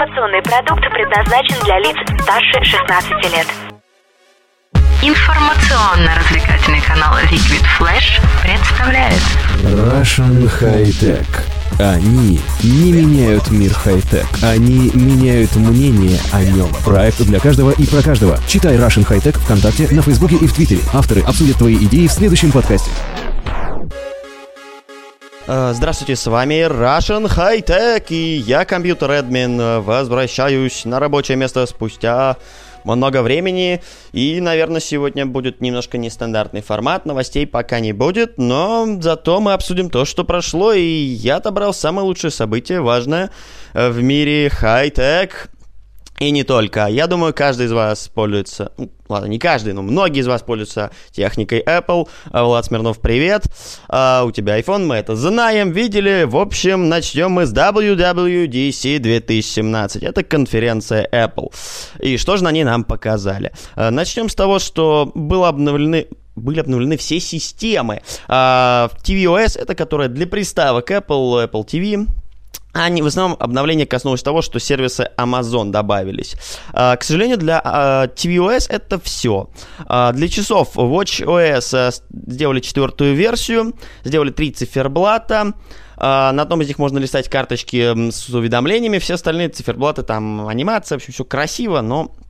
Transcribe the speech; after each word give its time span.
Информационный 0.00 0.40
продукт 0.40 0.80
предназначен 0.94 1.62
для 1.62 1.78
лиц 1.78 1.94
старше 2.22 2.64
16 2.64 3.10
лет. 3.34 3.46
Информационно-развлекательный 5.02 6.80
канал 6.80 7.18
Liquid 7.30 7.62
Flash 7.78 8.18
представляет 8.42 9.20
Russian 9.62 10.50
High 10.58 10.86
Tech. 10.86 11.26
Они 11.78 12.40
не 12.62 12.92
меняют 12.92 13.50
мир 13.50 13.74
хай-тек, 13.74 14.24
они 14.42 14.90
меняют 14.94 15.54
мнение 15.56 16.18
о 16.32 16.42
нем. 16.44 16.70
Проект 16.82 17.20
для 17.20 17.38
каждого 17.38 17.72
и 17.72 17.86
про 17.86 18.00
каждого. 18.00 18.38
Читай 18.48 18.76
Russian 18.76 19.06
High 19.06 19.22
Tech 19.22 19.38
ВКонтакте, 19.38 19.86
на 19.90 20.00
Фейсбуке 20.00 20.36
и 20.36 20.46
в 20.46 20.54
Твиттере. 20.54 20.80
Авторы 20.94 21.20
обсудят 21.20 21.58
твои 21.58 21.76
идеи 21.76 22.06
в 22.06 22.12
следующем 22.12 22.52
подкасте. 22.52 22.90
Э, 25.52 25.72
Здравствуйте, 25.74 26.14
с 26.14 26.28
вами 26.28 26.64
Russian 26.68 27.26
High 27.26 27.64
Tech, 27.64 28.04
и 28.10 28.36
я, 28.36 28.64
компьютер-эдмин, 28.64 29.82
возвращаюсь 29.82 30.84
на 30.84 31.00
рабочее 31.00 31.36
место 31.36 31.66
спустя 31.66 32.36
много 32.84 33.20
времени, 33.20 33.82
и, 34.12 34.40
наверное, 34.40 34.80
сегодня 34.80 35.26
будет 35.26 35.60
немножко 35.60 35.98
нестандартный 35.98 36.62
формат, 36.62 37.04
новостей 37.04 37.48
пока 37.48 37.80
не 37.80 37.92
будет, 37.92 38.38
но 38.38 38.86
зато 39.00 39.40
мы 39.40 39.52
обсудим 39.52 39.90
то, 39.90 40.04
что 40.04 40.22
прошло, 40.22 40.72
и 40.72 40.84
я 40.84 41.38
отобрал 41.38 41.74
самое 41.74 42.06
лучшее 42.06 42.30
событие, 42.30 42.80
важное 42.80 43.30
э, 43.74 43.90
в 43.90 44.00
мире 44.00 44.50
хай-тек, 44.50 45.50
и 46.20 46.30
не 46.30 46.44
только. 46.44 46.86
Я 46.86 47.06
думаю, 47.06 47.34
каждый 47.34 47.66
из 47.66 47.72
вас 47.72 48.08
пользуется... 48.08 48.72
ну, 48.76 48.90
Ладно, 49.08 49.26
не 49.26 49.40
каждый, 49.40 49.72
но 49.72 49.82
многие 49.82 50.20
из 50.20 50.28
вас 50.28 50.42
пользуются 50.42 50.90
техникой 51.10 51.62
Apple. 51.62 52.08
А, 52.30 52.44
Влад 52.44 52.66
Смирнов, 52.66 53.00
привет. 53.00 53.44
А, 53.88 54.22
у 54.24 54.30
тебя 54.30 54.60
iPhone, 54.60 54.84
мы 54.84 54.96
это 54.96 55.16
знаем, 55.16 55.72
видели. 55.72 56.24
В 56.24 56.36
общем, 56.36 56.88
начнем 56.88 57.32
мы 57.32 57.46
с 57.46 57.52
WWDC 57.52 58.98
2017. 58.98 60.02
Это 60.02 60.22
конференция 60.22 61.08
Apple. 61.10 61.52
И 61.98 62.18
что 62.18 62.36
же 62.36 62.44
на 62.44 62.52
ней 62.52 62.62
нам 62.64 62.84
показали? 62.84 63.52
А, 63.74 63.90
начнем 63.90 64.28
с 64.28 64.34
того, 64.34 64.58
что 64.58 65.10
было 65.14 65.48
обновлены 65.48 66.06
были 66.36 66.60
обновлены 66.60 66.96
все 66.96 67.18
системы. 67.20 68.02
А, 68.28 68.90
tvOS, 69.02 69.58
это 69.58 69.74
которая 69.74 70.08
для 70.08 70.26
приставок 70.26 70.90
Apple, 70.90 71.48
Apple 71.50 71.66
TV, 71.66 72.06
они 72.72 73.02
в 73.02 73.06
основном 73.06 73.36
обновление 73.40 73.86
коснулось 73.86 74.22
того, 74.22 74.42
что 74.42 74.58
сервисы 74.58 75.10
Amazon 75.16 75.70
добавились. 75.70 76.36
А, 76.72 76.96
к 76.96 77.02
сожалению, 77.02 77.38
для 77.38 77.60
а, 77.62 78.06
tvOS 78.06 78.66
это 78.68 79.00
все. 79.00 79.50
А, 79.86 80.12
для 80.12 80.28
часов 80.28 80.76
WatchOS 80.76 81.74
а, 81.74 81.90
сделали 82.26 82.60
четвертую 82.60 83.14
версию, 83.14 83.74
сделали 84.04 84.30
три 84.30 84.52
циферблата. 84.52 85.54
А, 85.96 86.32
на 86.32 86.42
одном 86.42 86.62
из 86.62 86.68
них 86.68 86.78
можно 86.78 86.98
листать 86.98 87.28
карточки 87.28 88.10
с 88.10 88.28
уведомлениями, 88.30 88.98
все 88.98 89.14
остальные 89.14 89.50
циферблаты, 89.50 90.02
там 90.02 90.46
анимация, 90.46 90.96
в 90.96 91.02
общем, 91.02 91.12
все 91.12 91.24
красиво, 91.24 91.80
но 91.80 92.12
а, 92.12 92.29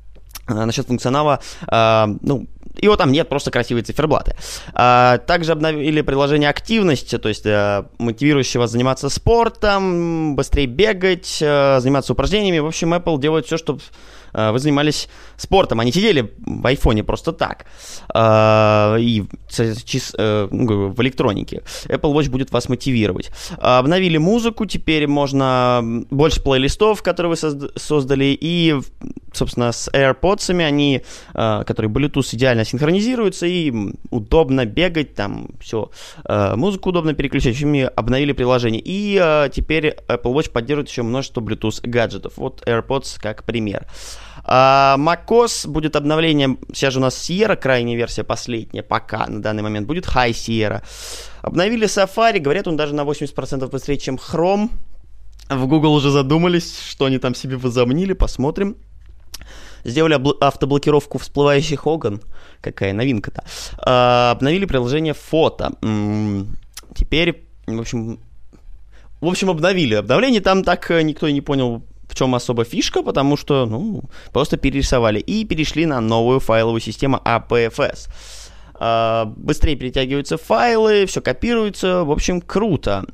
насчет 0.54 0.86
функционала, 0.86 1.40
а, 1.66 2.08
ну, 2.22 2.46
его 2.76 2.96
там 2.96 3.12
нет, 3.12 3.28
просто 3.28 3.50
красивые 3.50 3.84
циферблаты. 3.84 4.36
А, 4.72 5.18
также 5.18 5.52
обновили 5.52 6.02
приложение 6.02 6.48
активности, 6.48 7.18
то 7.18 7.28
есть 7.28 7.46
а, 7.46 7.86
мотивирующее 7.98 8.60
вас 8.60 8.70
заниматься 8.70 9.08
спортом, 9.08 10.36
быстрее 10.36 10.66
бегать, 10.66 11.40
а, 11.42 11.80
заниматься 11.80 12.12
упражнениями. 12.12 12.58
В 12.58 12.66
общем, 12.66 12.94
Apple 12.94 13.18
делает 13.18 13.46
все, 13.46 13.56
чтобы 13.56 13.80
а, 13.80 14.19
вы 14.32 14.58
занимались 14.58 15.08
спортом, 15.36 15.80
а 15.80 15.84
не 15.84 15.92
сидели 15.92 16.32
в 16.38 16.66
айфоне 16.66 17.04
просто 17.04 17.32
так. 17.32 17.66
А, 18.12 18.96
и 18.98 19.24
э, 19.58 20.48
ну, 20.50 20.88
в 20.88 21.02
электронике. 21.02 21.62
Apple 21.86 22.12
Watch 22.12 22.30
будет 22.30 22.52
вас 22.52 22.68
мотивировать. 22.68 23.30
Обновили 23.58 24.18
музыку, 24.18 24.66
теперь 24.66 25.06
можно 25.06 25.82
больше 26.10 26.42
плейлистов, 26.42 27.02
которые 27.02 27.30
вы 27.30 27.36
созд- 27.36 27.72
создали, 27.76 28.36
и, 28.40 28.76
собственно, 29.32 29.72
с 29.72 29.88
AirPods 29.92 30.50
они, 30.60 31.02
которые 31.32 31.90
Bluetooth 31.90 32.34
идеально 32.34 32.64
синхронизируются, 32.64 33.46
и 33.46 33.72
удобно 34.10 34.64
бегать, 34.66 35.14
там 35.14 35.48
все, 35.60 35.90
музыку 36.28 36.90
удобно 36.90 37.14
переключать, 37.14 37.54
в 37.54 37.62
общем, 37.62 37.88
обновили 37.96 38.32
приложение. 38.32 38.82
И 38.84 39.48
теперь 39.52 39.96
Apple 40.08 40.34
Watch 40.34 40.50
поддерживает 40.50 40.88
еще 40.88 41.02
множество 41.02 41.40
Bluetooth 41.40 41.80
гаджетов. 41.82 42.34
Вот 42.36 42.62
AirPods 42.66 43.18
как 43.20 43.44
пример. 43.44 43.86
А, 44.44 44.96
macOS 44.98 45.68
будет 45.68 45.96
обновлением, 45.96 46.58
сейчас 46.72 46.92
же 46.94 46.98
у 46.98 47.02
нас 47.02 47.14
Sierra, 47.16 47.56
крайняя 47.56 47.96
версия, 47.96 48.24
последняя, 48.24 48.82
пока 48.82 49.26
на 49.26 49.40
данный 49.42 49.62
момент, 49.62 49.86
будет 49.86 50.06
High 50.06 50.30
Sierra. 50.32 50.82
Обновили 51.42 51.86
Safari, 51.86 52.38
говорят, 52.38 52.66
он 52.68 52.76
даже 52.76 52.94
на 52.94 53.02
80% 53.02 53.68
быстрее, 53.70 53.98
чем 53.98 54.16
Chrome. 54.16 54.70
В 55.48 55.66
Google 55.66 55.94
уже 55.94 56.10
задумались, 56.10 56.78
что 56.88 57.06
они 57.06 57.18
там 57.18 57.34
себе 57.34 57.56
возомнили, 57.56 58.12
посмотрим. 58.12 58.76
Сделали 59.84 60.16
обл- 60.16 60.36
автоблокировку 60.40 61.18
всплывающих 61.18 61.86
окон. 61.86 62.20
Какая 62.60 62.92
новинка-то. 62.92 63.44
А, 63.78 64.32
обновили 64.32 64.66
приложение 64.66 65.14
фото. 65.14 65.72
М, 65.82 66.56
Теперь, 66.94 67.46
в 67.66 67.80
общем, 67.80 68.18
в 69.20 69.26
общем, 69.26 69.48
обновили. 69.48 69.94
Обновление 69.94 70.40
там 70.40 70.64
так 70.64 70.90
э, 70.90 71.02
никто 71.02 71.26
и 71.28 71.32
не 71.32 71.40
понял, 71.40 71.82
в 72.10 72.14
чем 72.14 72.34
особо 72.34 72.64
фишка, 72.64 73.02
потому 73.02 73.36
что, 73.36 73.66
ну, 73.66 74.02
просто 74.32 74.56
перерисовали. 74.56 75.20
И 75.20 75.44
перешли 75.44 75.86
на 75.86 76.00
новую 76.00 76.40
файловую 76.40 76.80
систему 76.80 77.20
APFS. 77.24 78.08
А, 78.74 79.24
Быстрее 79.36 79.76
перетягиваются 79.76 80.36
файлы, 80.36 81.06
все 81.06 81.20
копируется. 81.20 82.04
В 82.04 82.10
общем, 82.10 82.40
круто. 82.40 83.04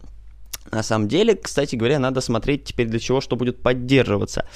На 0.71 0.83
самом 0.83 1.09
деле, 1.09 1.35
кстати 1.35 1.77
говоря, 1.77 1.99
надо 1.99 2.21
смотреть 2.21 2.65
теперь 2.65 2.87
для 2.87 2.99
чего, 2.99 3.21
что 3.21 3.37
будет 3.37 3.63
поддерживаться. 3.63 4.47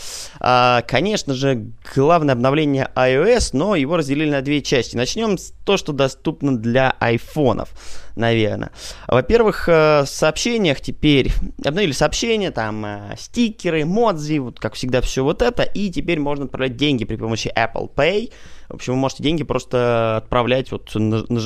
А, 0.40 0.82
конечно 0.82 1.34
же, 1.34 1.66
главное 1.94 2.34
обновление 2.34 2.90
iOS, 2.94 3.50
но 3.52 3.76
его 3.76 3.96
разделили 3.96 4.30
на 4.30 4.42
две 4.42 4.62
части. 4.62 4.96
Начнем 4.96 5.38
с 5.38 5.52
то, 5.64 5.76
что 5.76 5.92
доступно 5.92 6.56
для 6.56 6.96
айфонов, 6.98 7.70
наверное. 8.16 8.72
Во-первых, 9.06 9.68
э, 9.68 10.02
в 10.04 10.08
сообщениях 10.08 10.80
теперь 10.80 11.32
обновили 11.64 11.92
сообщения, 11.92 12.50
там 12.50 12.84
э, 12.84 13.16
стикеры, 13.18 13.84
модзи, 13.84 14.38
вот 14.38 14.58
как 14.58 14.74
всегда 14.74 15.00
все 15.00 15.22
вот 15.22 15.42
это, 15.42 15.62
и 15.62 15.90
теперь 15.90 16.18
можно 16.18 16.46
отправлять 16.46 16.76
деньги 16.76 17.04
при 17.04 17.16
помощи 17.16 17.52
Apple 17.56 17.92
Pay. 17.94 18.32
В 18.70 18.74
общем, 18.74 18.94
вы 18.94 18.98
можете 19.00 19.22
деньги 19.22 19.42
просто 19.42 20.16
отправлять, 20.18 20.70
вот 20.70 20.92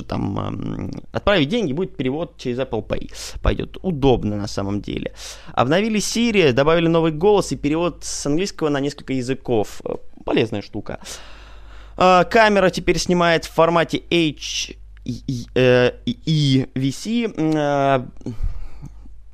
там, 0.07 0.39
эм, 0.39 0.91
отправить 1.11 1.49
деньги, 1.49 1.73
будет 1.73 1.97
перевод 1.97 2.37
через 2.37 2.59
Apple 2.59 2.87
Pay. 2.87 3.13
Пойдет 3.43 3.79
удобно 3.83 4.37
на 4.37 4.47
самом 4.47 4.83
деле. 4.83 5.15
Обновили 5.53 5.99
Siri, 5.99 6.53
добавили 6.53 6.87
новый 6.87 7.13
голос 7.13 7.51
и 7.53 7.57
перевод 7.57 8.05
с 8.05 8.27
английского 8.27 8.69
на 8.69 8.81
несколько 8.81 9.15
языков. 9.15 9.81
Э, 9.85 9.97
Полезная 10.25 10.63
штука. 10.63 11.01
А, 11.97 12.25
Камера 12.25 12.71
теперь 12.71 12.99
снимает 12.99 13.45
в 13.45 13.53
формате 13.53 14.03
H 14.11 14.73
э, 15.55 15.93
и 16.07 16.67
VC. 16.75 18.05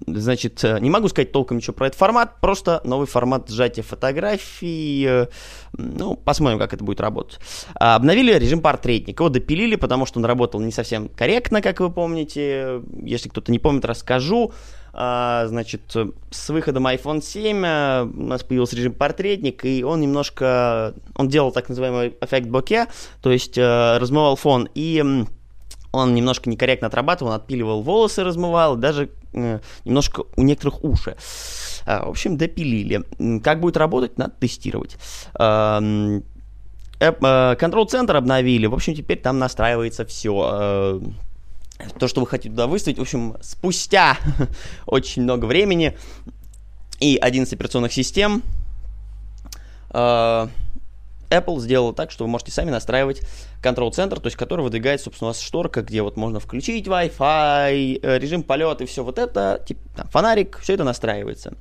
Значит, 0.06 0.64
э, 0.64 0.78
не 0.80 0.88
могу 0.88 1.08
сказать 1.08 1.30
толком 1.30 1.58
ничего 1.58 1.74
про 1.74 1.88
этот 1.88 1.98
формат, 1.98 2.40
просто 2.40 2.80
новый 2.84 3.06
формат 3.06 3.50
сжатия 3.50 3.82
фотографий. 3.82 5.04
э, 5.06 5.26
Ну, 5.72 6.16
посмотрим, 6.16 6.58
как 6.58 6.72
это 6.72 6.82
будет 6.82 7.00
работать. 7.00 7.38
А, 7.74 7.96
Обновили 7.96 8.32
режим 8.32 8.60
портретника. 8.60 9.22
Его 9.22 9.28
допилили, 9.28 9.76
потому 9.76 10.06
что 10.06 10.18
он 10.18 10.24
работал 10.24 10.60
не 10.60 10.72
совсем 10.72 11.08
корректно, 11.08 11.60
как 11.60 11.80
вы 11.80 11.90
помните. 11.90 12.82
Если 13.02 13.28
кто-то 13.28 13.52
не 13.52 13.58
помнит, 13.58 13.84
расскажу. 13.84 14.52
А, 14.92 15.46
Значит, 15.48 15.94
с 16.30 16.48
выходом 16.48 16.86
iPhone 16.86 17.22
7 17.22 17.64
э, 17.64 18.02
у 18.04 18.22
нас 18.22 18.42
появился 18.42 18.76
режим 18.76 18.94
портретник, 18.94 19.64
и 19.66 19.84
он 19.84 20.00
немножко... 20.00 20.94
Он 21.14 21.28
делал 21.28 21.52
так 21.52 21.68
называемый 21.68 22.16
эффект 22.20 22.48
боке, 22.48 22.86
то 23.20 23.30
есть 23.30 23.58
размывал 23.58 24.36
фон, 24.36 24.68
и 24.74 25.26
он 25.92 26.14
немножко 26.14 26.48
некорректно 26.48 26.88
отрабатывал, 26.88 27.32
он 27.32 27.36
отпиливал 27.36 27.82
волосы, 27.82 28.22
размывал, 28.22 28.76
даже 28.76 29.10
э, 29.32 29.60
немножко 29.84 30.24
у 30.36 30.42
некоторых 30.42 30.84
уши. 30.84 31.16
А, 31.86 32.06
В 32.06 32.10
общем, 32.10 32.36
допилили. 32.36 33.02
Как 33.40 33.60
будет 33.60 33.76
работать, 33.76 34.18
надо 34.18 34.32
тестировать. 34.38 34.96
А, 35.34 35.80
э, 37.00 37.56
Контрол-центр 37.58 38.16
обновили. 38.16 38.66
В 38.66 38.74
общем, 38.74 38.94
теперь 38.94 39.18
там 39.18 39.38
настраивается 39.38 40.04
все. 40.04 41.00
То, 41.98 42.08
что 42.08 42.20
вы 42.20 42.26
хотите 42.26 42.50
туда 42.50 42.66
выставить. 42.66 42.98
В 42.98 43.02
общем, 43.02 43.36
спустя 43.40 44.18
очень 44.86 45.22
много 45.22 45.46
времени 45.46 45.96
и 47.00 47.16
11 47.16 47.52
операционных 47.54 47.92
систем 47.92 48.42
э, 49.90 50.48
Apple 51.30 51.60
сделала 51.60 51.94
так, 51.94 52.10
что 52.10 52.24
вы 52.24 52.30
можете 52.30 52.52
сами 52.52 52.70
настраивать 52.70 53.22
контрол-центр, 53.62 54.20
то 54.20 54.26
есть 54.26 54.36
который 54.36 54.62
выдвигает, 54.62 55.00
собственно, 55.00 55.28
у 55.28 55.30
вас 55.30 55.40
шторка, 55.40 55.82
где 55.82 56.02
вот 56.02 56.16
можно 56.16 56.40
включить 56.40 56.86
Wi-Fi, 56.86 58.00
э, 58.02 58.18
режим 58.18 58.42
полета 58.42 58.84
и 58.84 58.86
все 58.86 59.04
вот 59.04 59.18
это, 59.18 59.62
типа, 59.66 59.80
там, 59.96 60.08
фонарик, 60.08 60.58
все 60.58 60.74
это 60.74 60.84
настраивается. 60.84 61.54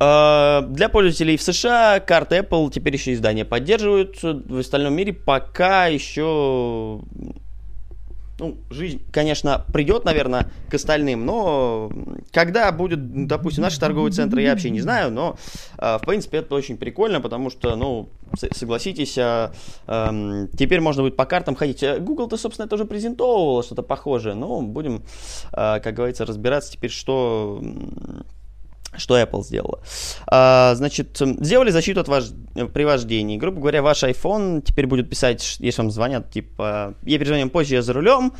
Э, 0.00 0.62
Для 0.66 0.88
пользователей 0.88 1.36
в 1.36 1.42
США 1.42 2.00
карты 2.00 2.38
Apple 2.38 2.70
теперь 2.70 2.94
еще 2.94 3.12
издания 3.12 3.44
поддерживают. 3.44 4.22
В 4.22 4.58
остальном 4.58 4.94
мире 4.94 5.12
пока 5.12 5.86
еще 5.86 7.00
ну, 8.40 8.56
жизнь, 8.70 9.02
конечно, 9.12 9.64
придет, 9.72 10.04
наверное, 10.04 10.50
к 10.70 10.74
остальным, 10.74 11.26
но 11.26 11.92
когда 12.32 12.72
будет, 12.72 13.26
допустим, 13.26 13.62
наши 13.62 13.78
торговые 13.78 14.12
центры, 14.12 14.42
я 14.42 14.52
вообще 14.52 14.70
не 14.70 14.80
знаю, 14.80 15.12
но, 15.12 15.36
э, 15.78 15.98
в 15.98 16.06
принципе, 16.06 16.38
это 16.38 16.54
очень 16.54 16.78
прикольно, 16.78 17.20
потому 17.20 17.50
что, 17.50 17.76
ну, 17.76 18.08
согласитесь, 18.36 19.18
э, 19.18 19.50
э, 19.86 20.46
теперь 20.58 20.80
можно 20.80 21.02
будет 21.02 21.16
по 21.16 21.26
картам 21.26 21.54
ходить. 21.54 21.84
Google-то, 22.00 22.38
собственно, 22.38 22.66
это 22.66 22.76
уже 22.76 22.86
презентовывало 22.86 23.62
что-то 23.62 23.82
похожее, 23.82 24.34
но 24.34 24.62
будем, 24.62 25.02
э, 25.52 25.80
как 25.80 25.94
говорится, 25.94 26.24
разбираться 26.24 26.72
теперь, 26.72 26.90
что 26.90 27.60
что 28.96 29.18
Apple 29.18 29.42
сделала? 29.42 29.80
А, 30.26 30.74
значит, 30.74 31.18
сделали 31.40 31.70
защиту 31.70 32.00
от 32.00 32.08
вож... 32.08 32.24
при 32.72 32.84
вождении. 32.84 33.36
Грубо 33.36 33.60
говоря, 33.60 33.82
ваш 33.82 34.02
iPhone 34.02 34.62
теперь 34.62 34.86
будет 34.86 35.08
писать, 35.08 35.56
если 35.60 35.82
вам 35.82 35.90
звонят, 35.90 36.30
типа, 36.30 36.94
я 37.04 37.18
перезвоню 37.18 37.50
позже, 37.50 37.74
я 37.74 37.82
за 37.82 37.92
рулем, 37.92 38.32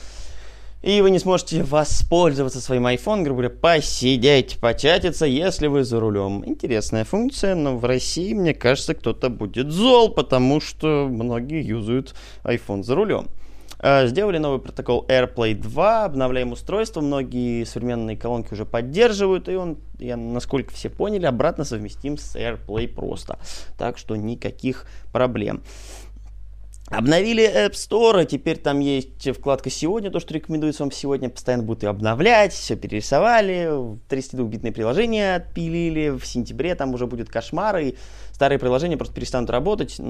и 0.82 1.02
вы 1.02 1.10
не 1.10 1.18
сможете 1.18 1.62
воспользоваться 1.62 2.60
своим 2.60 2.86
iPhone, 2.86 3.22
грубо 3.22 3.42
говоря, 3.42 3.50
посидеть, 3.50 4.58
початиться, 4.60 5.26
если 5.26 5.66
вы 5.66 5.84
за 5.84 6.00
рулем. 6.00 6.42
Интересная 6.46 7.04
функция, 7.04 7.54
но 7.54 7.76
в 7.76 7.84
России, 7.84 8.32
мне 8.32 8.54
кажется, 8.54 8.94
кто-то 8.94 9.28
будет 9.28 9.70
зол, 9.70 10.08
потому 10.08 10.60
что 10.60 11.06
многие 11.10 11.62
юзают 11.62 12.14
iPhone 12.44 12.82
за 12.82 12.94
рулем. 12.94 13.28
Э, 13.82 14.06
сделали 14.06 14.38
новый 14.38 14.60
протокол 14.60 15.06
AirPlay 15.08 15.54
2, 15.54 16.04
обновляем 16.04 16.52
устройство, 16.52 17.00
многие 17.00 17.64
современные 17.64 18.16
колонки 18.16 18.52
уже 18.52 18.66
поддерживают, 18.66 19.48
и 19.48 19.56
он, 19.56 19.78
я, 19.98 20.16
насколько 20.16 20.72
все 20.72 20.90
поняли, 20.90 21.24
обратно 21.26 21.64
совместим 21.64 22.18
с 22.18 22.36
AirPlay 22.36 22.88
просто. 22.88 23.38
Так 23.78 23.96
что 23.96 24.16
никаких 24.16 24.86
проблем. 25.12 25.62
Обновили 26.90 27.44
App 27.44 27.74
Store, 27.74 28.26
теперь 28.26 28.58
там 28.58 28.80
есть 28.80 29.30
вкладка 29.32 29.70
«Сегодня», 29.70 30.10
то, 30.10 30.18
что 30.18 30.34
рекомендуется 30.34 30.82
вам 30.82 30.90
сегодня, 30.90 31.30
постоянно 31.30 31.62
будут 31.62 31.84
ее 31.84 31.90
обновлять, 31.90 32.52
все 32.52 32.74
перерисовали, 32.74 33.70
32-битные 34.08 34.72
приложения 34.72 35.36
отпилили, 35.36 36.10
в 36.10 36.26
сентябре 36.26 36.74
там 36.74 36.92
уже 36.92 37.06
будет 37.06 37.30
кошмар, 37.30 37.78
и 37.78 37.94
старые 38.32 38.58
приложения 38.58 38.96
просто 38.96 39.14
перестанут 39.14 39.50
работать, 39.50 40.00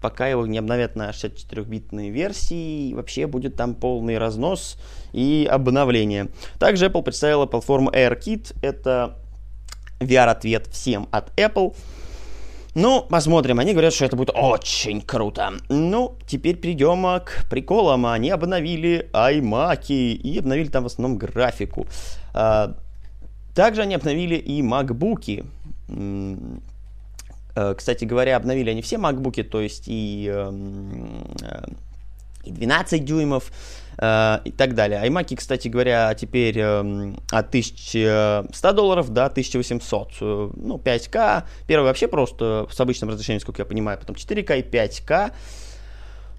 пока 0.00 0.28
его 0.28 0.46
не 0.46 0.58
обновят 0.58 0.94
на 0.94 1.10
64-битные 1.10 2.10
версии, 2.10 2.94
вообще 2.94 3.26
будет 3.26 3.56
там 3.56 3.74
полный 3.74 4.18
разнос 4.18 4.78
и 5.12 5.48
обновление. 5.50 6.28
Также 6.60 6.86
Apple 6.86 7.02
представила 7.02 7.46
платформу 7.46 7.90
AirKit, 7.90 8.54
это 8.62 9.18
VR-ответ 9.98 10.68
всем 10.68 11.08
от 11.10 11.36
Apple, 11.36 11.74
ну, 12.78 13.02
посмотрим. 13.02 13.58
Они 13.58 13.72
говорят, 13.72 13.92
что 13.92 14.04
это 14.04 14.16
будет 14.16 14.30
очень 14.34 15.00
круто. 15.00 15.52
Ну, 15.68 16.16
теперь 16.26 16.56
перейдем 16.56 17.20
к 17.24 17.48
приколам. 17.50 18.06
Они 18.06 18.30
обновили 18.30 19.08
iMac 19.12 19.86
и 19.88 20.38
обновили 20.38 20.68
там 20.68 20.84
в 20.84 20.86
основном 20.86 21.18
графику. 21.18 21.86
А, 22.34 22.74
также 23.54 23.82
они 23.82 23.96
обновили 23.96 24.36
и 24.36 24.62
MacBook. 24.62 25.44
Э, 27.58 27.74
кстати 27.76 28.04
говоря, 28.04 28.36
обновили 28.36 28.70
они 28.70 28.82
все 28.82 28.96
MacBook, 28.96 29.42
то 29.42 29.60
есть 29.60 29.88
и, 29.88 30.30
эм, 30.32 31.24
э, 31.42 31.64
и 32.44 32.52
12 32.52 33.04
дюймов, 33.04 33.50
Э, 34.00 34.38
и 34.44 34.52
так 34.52 34.74
далее. 34.74 35.04
iMac, 35.04 35.34
кстати 35.34 35.66
говоря, 35.66 36.14
теперь 36.14 36.58
э, 36.58 37.14
от 37.32 37.48
1100 37.48 38.72
долларов 38.72 39.08
до 39.10 39.26
1800. 39.26 40.08
Э, 40.20 40.50
ну, 40.54 40.76
5К. 40.76 41.44
Первый 41.66 41.84
вообще 41.84 42.06
просто 42.06 42.68
с 42.70 42.80
обычным 42.80 43.10
разрешением, 43.10 43.40
сколько 43.40 43.62
я 43.62 43.66
понимаю, 43.66 43.98
потом 43.98 44.14
4К 44.14 44.58
и 44.58 44.62
5К. 44.62 45.32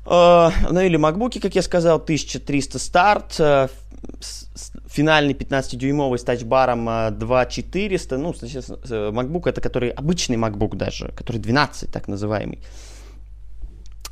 Обновили 0.06 0.98
MacBook, 0.98 1.40
как 1.40 1.54
я 1.54 1.62
сказал, 1.62 1.98
1300 1.98 2.80
старт, 2.80 3.40
финальный 4.88 5.34
15-дюймовый 5.34 6.18
с 6.18 6.24
тачбаром 6.24 6.90
2400, 7.20 8.18
ну, 8.18 8.32
MacBook 8.32 9.50
это 9.50 9.62
который 9.62 9.90
обычный 9.90 10.38
MacBook 10.38 10.78
даже, 10.78 11.12
который 11.16 11.38
12, 11.38 11.92
так 11.92 12.08
называемый. 12.08 12.60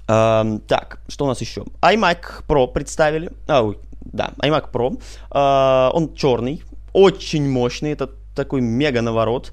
Эм, 0.08 0.60
так, 0.62 1.00
что 1.08 1.26
у 1.26 1.28
нас 1.28 1.42
еще? 1.42 1.66
iMac 1.82 2.46
Pro 2.48 2.68
представили. 2.68 3.32
А, 3.48 3.70
да, 4.02 4.32
iMac 4.42 4.72
Pro. 4.72 5.02
Э, 5.32 5.92
он 5.94 6.14
черный, 6.16 6.64
очень 6.94 7.50
мощный, 7.50 7.92
это 7.92 8.10
такой 8.36 8.62
мега 8.62 9.02
наворот. 9.02 9.52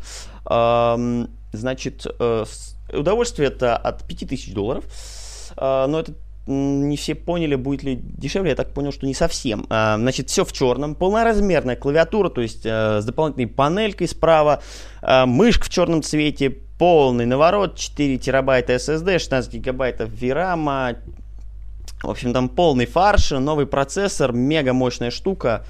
Э, 0.48 1.26
значит, 1.52 2.06
э, 2.18 2.44
удовольствие 2.92 3.48
это 3.48 3.76
от 3.76 4.06
5000 4.06 4.52
долларов. 4.52 4.84
Э, 5.56 5.86
но 5.86 6.00
это 6.00 6.14
не 6.46 6.96
все 6.96 7.14
поняли, 7.14 7.54
будет 7.54 7.82
ли 7.82 7.98
дешевле, 8.02 8.50
я 8.50 8.56
так 8.56 8.72
понял, 8.74 8.92
что 8.92 9.06
не 9.06 9.14
совсем. 9.14 9.66
А, 9.70 9.96
значит, 9.96 10.28
все 10.28 10.44
в 10.44 10.52
черном, 10.52 10.94
полноразмерная 10.94 11.76
клавиатура, 11.76 12.28
то 12.28 12.42
есть 12.42 12.66
а, 12.66 13.00
с 13.00 13.04
дополнительной 13.04 13.46
панелькой 13.46 14.08
справа, 14.08 14.62
а, 15.00 15.24
мышка 15.24 15.64
в 15.64 15.70
черном 15.70 16.02
цвете, 16.02 16.58
полный 16.78 17.26
наворот, 17.26 17.76
4 17.76 18.18
терабайта 18.18 18.74
SSD, 18.74 19.18
16 19.18 19.52
гигабайтов 19.52 20.10
VRAM, 20.10 20.98
в 22.02 22.10
общем, 22.10 22.32
там 22.32 22.48
полный 22.48 22.86
фарш, 22.86 23.30
новый 23.30 23.66
процессор, 23.66 24.32
мега 24.32 24.72
мощная 24.72 25.10
штука, 25.10 25.64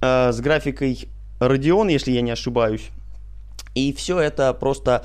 с 0.00 0.38
графикой 0.40 1.08
Radeon, 1.40 1.90
если 1.90 2.12
я 2.12 2.20
не 2.20 2.30
ошибаюсь. 2.30 2.90
И 3.74 3.92
все 3.92 4.20
это 4.20 4.54
просто 4.54 5.04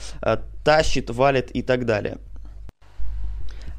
тащит, 0.64 1.10
валит 1.10 1.52
и 1.52 1.62
так 1.62 1.86
далее. 1.86 2.18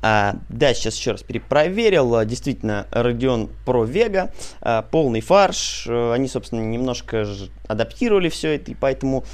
А, 0.05 0.35
да, 0.49 0.75
сейчас 0.75 0.97
еще 0.97 1.13
раз 1.13 1.23
перепроверил. 1.23 2.17
А, 2.17 2.25
действительно, 2.25 2.89
Radeon 2.91 3.51
Pro 3.65 3.89
Vega, 3.89 4.33
а, 4.61 4.83
полный 4.83 5.21
фарш. 5.21 5.87
А, 5.89 6.13
они, 6.13 6.27
собственно, 6.27 6.61
немножко 6.61 7.25
адаптировали 7.69 8.29
все 8.29 8.57
это, 8.57 8.73
и 8.73 8.75
поэтому 8.75 9.25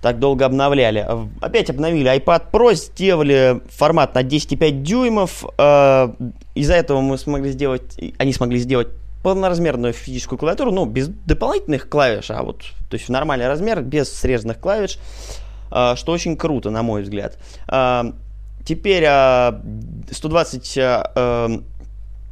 так 0.00 0.18
долго 0.18 0.46
обновляли. 0.46 1.04
А, 1.06 1.28
опять 1.40 1.70
обновили 1.70 2.10
iPad 2.16 2.50
Pro, 2.50 2.74
сделали 2.74 3.60
формат 3.68 4.14
на 4.14 4.22
10,5 4.22 4.70
дюймов. 4.82 5.44
А, 5.58 6.14
из-за 6.54 6.74
этого 6.74 7.00
мы 7.00 7.18
смогли 7.18 7.50
сделать, 7.52 7.98
они 8.18 8.32
смогли 8.32 8.58
сделать 8.58 8.88
полноразмерную 9.22 9.92
физическую 9.92 10.38
клавиатуру, 10.38 10.72
ну, 10.72 10.86
без 10.86 11.08
дополнительных 11.08 11.90
клавиш, 11.90 12.30
а 12.30 12.42
вот, 12.42 12.62
то 12.88 12.94
есть 12.94 13.06
в 13.06 13.10
нормальный 13.10 13.48
размер, 13.48 13.82
без 13.82 14.10
срезанных 14.10 14.58
клавиш, 14.58 14.98
что 15.68 16.04
очень 16.06 16.38
круто, 16.38 16.70
на 16.70 16.82
мой 16.82 17.02
взгляд. 17.02 17.36
Теперь 18.64 19.04
120 19.04 20.78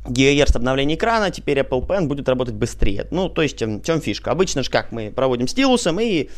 ГГц 0.07 0.57
обновления 0.57 0.95
экрана, 0.95 1.31
теперь 1.31 1.59
Apple 1.59 1.87
Pen 1.87 2.07
будет 2.07 2.27
работать 2.27 2.55
быстрее. 2.55 3.07
Ну, 3.11 3.29
то 3.29 3.43
есть, 3.43 3.61
в 3.61 3.83
чем 3.83 4.01
фишка? 4.01 4.31
Обычно 4.31 4.63
же 4.63 4.71
как 4.71 4.91
мы 4.91 5.11
проводим 5.11 5.47
стилусом, 5.47 6.01
и 6.01 6.31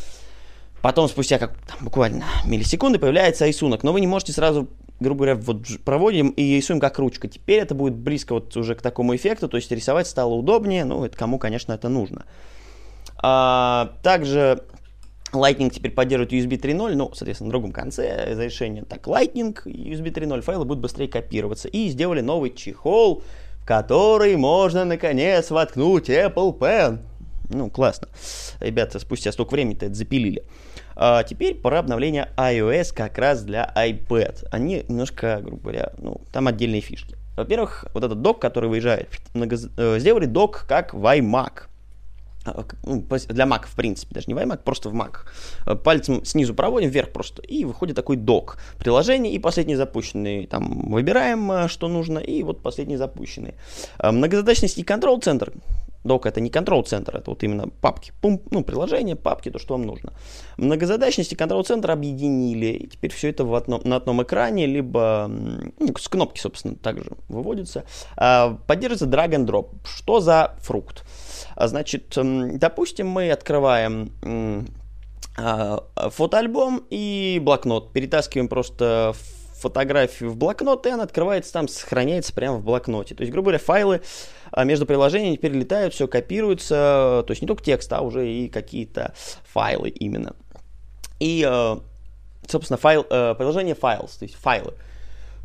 потом 0.83 1.09
спустя 1.09 1.39
как 1.39 1.57
там, 1.67 1.79
буквально 1.81 2.25
миллисекунды 2.45 2.99
появляется 2.99 3.47
рисунок, 3.47 3.83
но 3.83 3.93
вы 3.93 4.01
не 4.01 4.07
можете 4.07 4.33
сразу, 4.33 4.69
грубо 4.99 5.25
говоря, 5.25 5.35
вот 5.37 5.67
проводим 5.85 6.31
и 6.31 6.57
рисуем 6.57 6.81
как 6.81 6.99
ручка. 6.99 7.29
Теперь 7.29 7.61
это 7.61 7.75
будет 7.75 7.95
близко 7.95 8.35
вот 8.35 8.57
уже 8.57 8.75
к 8.75 8.83
такому 8.83 9.15
эффекту, 9.15 9.49
то 9.49 9.57
есть 9.57 9.71
рисовать 9.71 10.07
стало 10.07 10.35
удобнее, 10.35 10.85
ну, 10.85 11.05
это 11.05 11.17
кому, 11.17 11.39
конечно, 11.39 11.73
это 11.73 11.89
нужно. 11.89 12.25
А, 13.23 13.93
также 14.03 14.63
Lightning 15.33 15.71
теперь 15.71 15.93
поддерживает 15.93 16.33
USB 16.33 16.61
3.0, 16.61 16.95
ну, 16.95 17.11
соответственно, 17.15 17.49
на 17.49 17.53
другом 17.53 17.73
конце 17.73 18.31
разрешения. 18.31 18.83
Так, 18.83 19.07
Lightning, 19.07 19.57
USB 19.65 20.13
3.0 20.13 20.41
файлы 20.41 20.65
будут 20.65 20.83
быстрее 20.83 21.09
копироваться. 21.09 21.69
И 21.69 21.89
сделали 21.89 22.21
новый 22.21 22.53
чехол, 22.53 23.23
в 23.63 23.67
который 23.67 24.37
можно, 24.37 24.85
наконец, 24.85 25.51
воткнуть 25.51 26.09
Apple 26.11 26.59
Pen. 26.59 27.01
Ну, 27.51 27.69
классно. 27.69 28.09
Ребята, 28.61 28.99
спустя 28.99 29.33
столько 29.33 29.53
времени-то 29.53 29.87
это 29.87 29.95
запилили. 29.95 30.45
А 30.97 31.23
теперь 31.25 31.55
пора 31.55 31.81
обновления 31.81 32.29
iOS 32.37 32.95
как 32.95 33.19
раз 33.19 33.43
для 33.43 33.73
iPad. 33.77 34.47
Они 34.51 34.85
немножко, 34.89 35.41
грубо 35.43 35.63
говоря, 35.63 35.93
ну, 35.99 36.21
там 36.33 36.47
отдельные 36.47 36.81
фишки. 36.81 37.17
Во-первых, 37.37 37.87
вот 37.95 38.05
этот 38.05 38.21
док, 38.23 38.41
который 38.41 38.69
выезжает. 38.69 39.09
Э, 39.35 39.99
сделали 39.99 40.27
док 40.27 40.67
как 40.69 40.95
в 40.95 41.05
iMac. 41.05 41.65
А, 42.45 42.65
ну, 42.85 43.05
для 43.29 43.45
Mac, 43.45 43.67
в 43.67 43.75
принципе, 43.75 44.15
даже 44.15 44.27
не 44.29 44.35
в 44.35 44.39
iMac, 44.39 44.61
просто 44.65 44.89
в 44.89 44.95
Mac. 44.95 45.21
Э, 45.67 45.75
пальцем 45.75 46.25
снизу 46.25 46.55
проводим, 46.55 46.91
вверх 46.91 47.13
просто, 47.13 47.43
и 47.43 47.65
выходит 47.65 47.97
такой 47.97 48.17
док. 48.17 48.59
Приложение 48.79 49.33
и 49.33 49.39
последний 49.39 49.77
запущенный. 49.77 50.47
Там 50.47 50.91
выбираем, 50.91 51.51
э, 51.51 51.69
что 51.69 51.89
нужно, 51.89 52.19
и 52.19 52.43
вот 52.43 52.63
последний 52.63 52.97
запущенный. 52.97 53.55
Многозадачность 54.03 54.79
и 54.79 54.83
контрол-центр. 54.83 55.53
Док 56.03 56.27
это 56.27 56.41
не 56.41 56.49
контрол-центр, 56.49 57.17
это 57.17 57.31
вот 57.31 57.43
именно 57.43 57.69
папки. 57.69 58.13
Пум, 58.23 58.41
ну, 58.51 58.65
приложение, 58.65 59.17
папки, 59.17 59.51
то, 59.51 59.59
что 59.59 59.75
вам 59.75 59.83
нужно. 59.83 60.13
Многозадачность 60.57 61.33
и 61.33 61.37
контрол-центр 61.37 61.91
объединили, 61.91 62.67
и 62.67 62.87
теперь 62.87 63.13
все 63.13 63.29
это 63.29 63.45
в 63.45 63.55
одном, 63.55 63.83
на 63.85 63.97
одном 63.97 64.23
экране, 64.23 64.67
либо 64.67 65.27
ну, 65.29 65.95
с 65.99 66.09
кнопки, 66.09 66.41
собственно, 66.41 66.77
также 66.77 67.11
выводится. 67.29 67.85
Поддерживается 68.17 69.07
drag 69.07 69.31
and 69.31 69.47
drop. 69.47 69.69
Что 69.85 70.21
за 70.21 70.57
фрукт? 70.61 71.05
А, 71.55 71.69
значит, 71.69 72.17
допустим, 72.17 73.09
мы 73.09 73.31
открываем 73.31 74.13
а, 75.37 75.85
фотоальбом 76.11 76.87
и 76.89 77.39
блокнот, 77.43 77.93
перетаскиваем 77.93 78.49
просто 78.49 79.15
фотографию 79.61 80.31
в 80.31 80.37
блокнот, 80.37 80.87
и 80.87 80.91
она 80.91 81.03
открывается 81.03 81.53
там, 81.53 81.69
сохраняется 81.69 82.33
прямо 82.33 82.57
в 82.57 82.65
блокноте. 82.65 83.15
То 83.15 83.21
есть, 83.21 83.31
грубо 83.31 83.51
говоря, 83.51 83.59
файлы 83.63 84.01
а, 84.40 84.40
между 84.57 84.87
приложениями 84.87 85.37
теперь 85.37 85.53
летают, 85.53 85.95
все 85.95 86.09
копируется, 86.09 87.25
то 87.27 87.31
есть 87.31 87.43
не 87.43 87.49
только 87.49 87.63
текст, 87.63 87.93
а 87.93 88.01
уже 88.01 88.29
и 88.29 88.49
какие-то 88.49 89.15
файлы 89.45 89.89
именно. 89.91 90.35
И, 91.19 91.47
э, 91.49 91.77
собственно, 92.49 92.77
файл, 92.77 93.07
э, 93.09 93.35
приложение 93.37 93.75
files, 93.75 94.19
то 94.19 94.25
есть 94.25 94.35
файлы. 94.35 94.75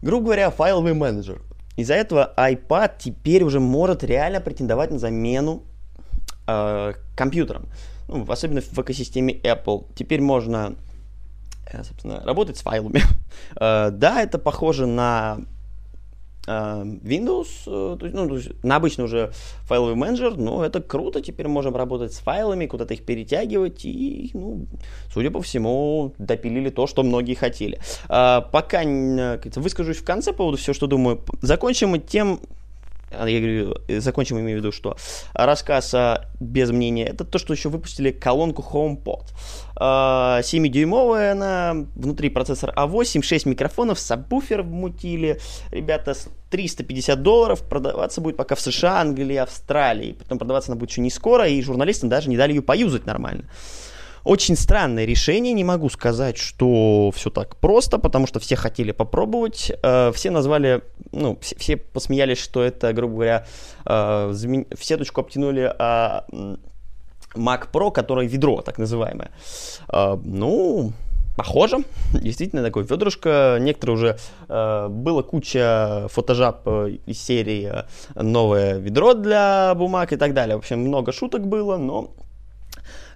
Грубо 0.01 0.25
говоря, 0.25 0.49
файловый 0.49 0.93
менеджер. 0.93 1.41
Из-за 1.75 1.93
этого 1.93 2.33
iPad 2.37 2.93
теперь 2.97 3.43
уже 3.43 3.59
может 3.59 4.03
реально 4.03 4.39
претендовать 4.39 4.91
на 4.91 4.99
замену 4.99 5.63
э, 6.47 6.93
компьютерам. 7.15 7.67
Ну, 8.07 8.25
особенно 8.29 8.61
в 8.61 8.79
экосистеме 8.79 9.33
Apple. 9.33 9.87
Теперь 9.95 10.21
можно 10.21 10.75
Э, 11.71 11.83
собственно, 11.83 12.21
работать 12.21 12.57
с 12.57 12.61
файлами. 12.61 13.01
Да, 13.55 14.21
это 14.21 14.37
похоже 14.37 14.85
на 14.85 15.39
Windows, 16.47 17.47
то 17.65 17.97
есть, 18.01 18.15
ну, 18.15 18.27
то 18.27 18.35
есть 18.37 18.63
на 18.63 18.75
обычный 18.75 19.05
уже 19.05 19.31
файловый 19.63 19.95
менеджер, 19.95 20.37
но 20.37 20.63
это 20.63 20.81
круто, 20.81 21.21
теперь 21.21 21.47
можем 21.47 21.75
работать 21.75 22.13
с 22.13 22.19
файлами, 22.19 22.67
куда-то 22.67 22.93
их 22.93 23.03
перетягивать, 23.05 23.85
и, 23.85 24.29
ну, 24.33 24.67
судя 25.11 25.31
по 25.31 25.41
всему, 25.41 26.13
допилили 26.17 26.69
то, 26.69 26.87
что 26.87 27.03
многие 27.03 27.33
хотели. 27.33 27.79
Пока 28.07 28.83
выскажусь 29.55 29.97
в 29.97 30.05
конце 30.05 30.31
по 30.31 30.37
поводу 30.37 30.57
всего, 30.57 30.73
что 30.73 30.87
думаю, 30.87 31.23
закончим 31.41 31.89
мы 31.89 31.99
тем, 31.99 32.39
я 33.11 33.39
говорю, 33.39 33.75
э, 33.87 33.99
закончим, 33.99 34.39
имею 34.39 34.59
в 34.59 34.61
виду, 34.61 34.71
что 34.71 34.97
рассказ 35.33 35.93
а, 35.93 36.25
без 36.39 36.71
мнения, 36.71 37.05
это 37.05 37.23
то, 37.23 37.37
что 37.37 37.53
еще 37.53 37.69
выпустили 37.69 38.11
колонку 38.11 38.61
HomePod. 38.61 39.25
7-дюймовая 39.77 41.33
она, 41.33 41.85
внутри 41.95 42.29
процессор 42.29 42.73
A8, 42.75 43.19
а 43.19 43.23
6 43.23 43.45
микрофонов, 43.45 43.99
сабвуфер 43.99 44.61
вмутили. 44.61 45.39
Ребята, 45.71 46.15
350 46.49 47.21
долларов, 47.21 47.67
продаваться 47.67 48.21
будет 48.21 48.37
пока 48.37 48.55
в 48.55 48.61
США, 48.61 49.01
Англии, 49.01 49.35
Австралии. 49.35 50.13
Потом 50.13 50.37
продаваться 50.37 50.71
она 50.71 50.79
будет 50.79 50.91
еще 50.91 51.01
не 51.01 51.09
скоро, 51.09 51.47
и 51.47 51.61
журналистам 51.61 52.09
даже 52.09 52.29
не 52.29 52.37
дали 52.37 52.53
ее 52.53 52.61
поюзать 52.61 53.05
нормально. 53.05 53.43
Очень 54.25 54.55
странное 54.55 55.05
решение, 55.05 55.53
не 55.53 55.63
могу 55.63 55.87
сказать, 55.87 56.37
что 56.37 57.11
все 57.15 57.29
так 57.29 57.57
просто, 57.57 57.99
потому 57.99 58.25
что 58.25 58.39
все 58.39 58.55
хотели 58.55 58.91
попробовать, 58.91 59.71
э, 59.83 60.11
все 60.13 60.31
назвали, 60.31 60.81
ну, 61.11 61.37
все, 61.41 61.55
все 61.59 61.77
посмеялись, 61.77 62.39
что 62.39 62.63
это, 62.63 62.91
грубо 62.91 63.13
говоря, 63.13 63.45
э, 63.85 64.27
в 64.31 64.83
сеточку 64.83 65.21
обтянули 65.21 65.71
э, 65.77 66.55
Mac 67.35 67.67
Pro, 67.71 67.91
который 67.91 68.25
ведро, 68.25 68.63
так 68.63 68.79
называемое. 68.79 69.29
Э, 69.89 70.17
ну, 70.23 70.91
похоже, 71.37 71.83
действительно 72.13 72.63
такое 72.63 72.83
ведрышко. 72.83 73.57
Некоторые 73.59 73.95
уже 73.95 74.17
э, 74.49 74.87
было 74.89 75.21
куча 75.21 76.07
фотожаб 76.09 76.67
из 77.05 77.21
серии 77.21 77.71
новое 78.15 78.79
ведро 78.79 79.13
для 79.13 79.75
бумаг 79.75 80.13
и 80.13 80.17
так 80.17 80.33
далее. 80.33 80.55
В 80.55 80.59
общем, 80.59 80.79
много 80.79 81.11
шуток 81.11 81.45
было, 81.45 81.77
но 81.77 82.09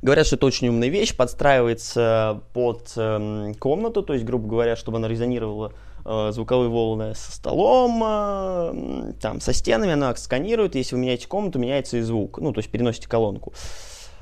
Говорят, 0.02 0.28
что 0.28 0.38
это 0.38 0.46
очень 0.46 0.70
умная 0.70 0.88
вещь, 0.90 1.16
подстраивается 1.16 2.42
под 2.54 2.92
э, 2.96 3.54
комнату, 3.60 4.02
то 4.02 4.14
есть, 4.14 4.26
грубо 4.26 4.48
говоря, 4.48 4.76
чтобы 4.76 4.98
она 4.98 5.08
резонировала 5.08 5.74
э, 6.06 6.32
звуковые 6.32 6.70
волны 6.70 7.16
со 7.16 7.32
столом, 7.32 8.02
э, 8.06 9.14
там, 9.22 9.42
со 9.42 9.54
стенами, 9.54 9.92
она 9.92 10.16
сканирует, 10.16 10.76
если 10.76 10.96
вы 10.96 11.02
меняете 11.02 11.28
комнату, 11.28 11.60
меняется 11.60 11.98
и 11.98 12.02
звук, 12.02 12.40
ну, 12.40 12.54
то 12.54 12.60
есть 12.60 12.72
переносите 12.72 13.10
колонку. 13.10 13.54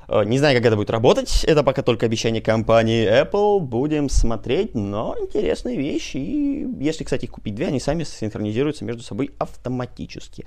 Э, 0.08 0.24
не 0.24 0.40
знаю, 0.40 0.58
как 0.58 0.66
это 0.66 0.76
будет 0.76 0.90
работать, 0.90 1.44
это 1.44 1.64
пока 1.64 1.84
только 1.84 2.06
обещание 2.06 2.42
компании 2.42 3.08
Apple, 3.08 3.60
будем 3.60 4.10
смотреть, 4.10 4.74
но 4.74 5.16
интересная 5.20 5.76
вещь, 5.76 6.16
и 6.16 6.68
если, 6.80 7.04
кстати, 7.04 7.26
их 7.26 7.32
купить 7.32 7.56
две, 7.56 7.68
они 7.68 7.80
сами 7.80 8.04
синхронизируются 8.04 8.86
между 8.86 9.04
собой 9.04 9.32
автоматически. 9.38 10.46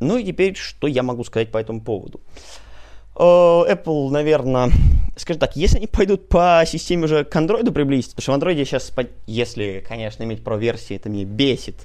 Ну 0.00 0.16
и 0.16 0.24
теперь, 0.24 0.54
что 0.54 0.86
я 0.86 1.02
могу 1.02 1.24
сказать 1.24 1.50
по 1.50 1.58
этому 1.58 1.82
поводу? 1.82 2.20
Э, 3.18 3.64
Apple, 3.68 4.10
наверное, 4.10 4.70
скажем 5.16 5.40
так, 5.40 5.56
если 5.56 5.78
они 5.78 5.88
пойдут 5.88 6.28
по 6.28 6.62
системе 6.66 7.04
уже 7.04 7.24
к 7.24 7.34
Android 7.34 7.70
приблизиться, 7.72 8.14
потому 8.14 8.38
что 8.38 8.46
в 8.46 8.50
Android 8.50 8.64
сейчас, 8.64 8.92
если, 9.26 9.84
конечно, 9.86 10.22
иметь 10.22 10.44
про 10.44 10.56
версии, 10.56 10.94
это 10.94 11.08
меня 11.08 11.24
бесит, 11.24 11.76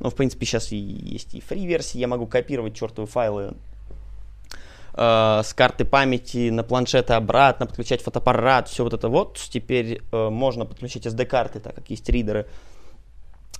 но, 0.00 0.10
в 0.10 0.14
принципе, 0.14 0.44
сейчас 0.44 0.70
и 0.72 0.76
есть 0.76 1.34
и 1.34 1.40
фри-версии, 1.40 1.98
я 1.98 2.08
могу 2.08 2.26
копировать 2.26 2.74
чертовы 2.74 3.06
файлы 3.06 3.54
э, 4.92 5.40
с 5.42 5.54
карты 5.54 5.86
памяти 5.86 6.50
на 6.50 6.62
планшеты 6.62 7.14
обратно, 7.14 7.64
подключать 7.64 8.02
фотоаппарат, 8.02 8.68
все 8.68 8.84
вот 8.84 8.92
это 8.92 9.08
вот. 9.08 9.38
Теперь 9.50 10.02
э, 10.12 10.28
можно 10.28 10.66
подключить 10.66 11.06
SD-карты, 11.06 11.60
так 11.60 11.74
как 11.74 11.88
есть 11.88 12.06
ридеры 12.10 12.44
Э, 12.44 12.48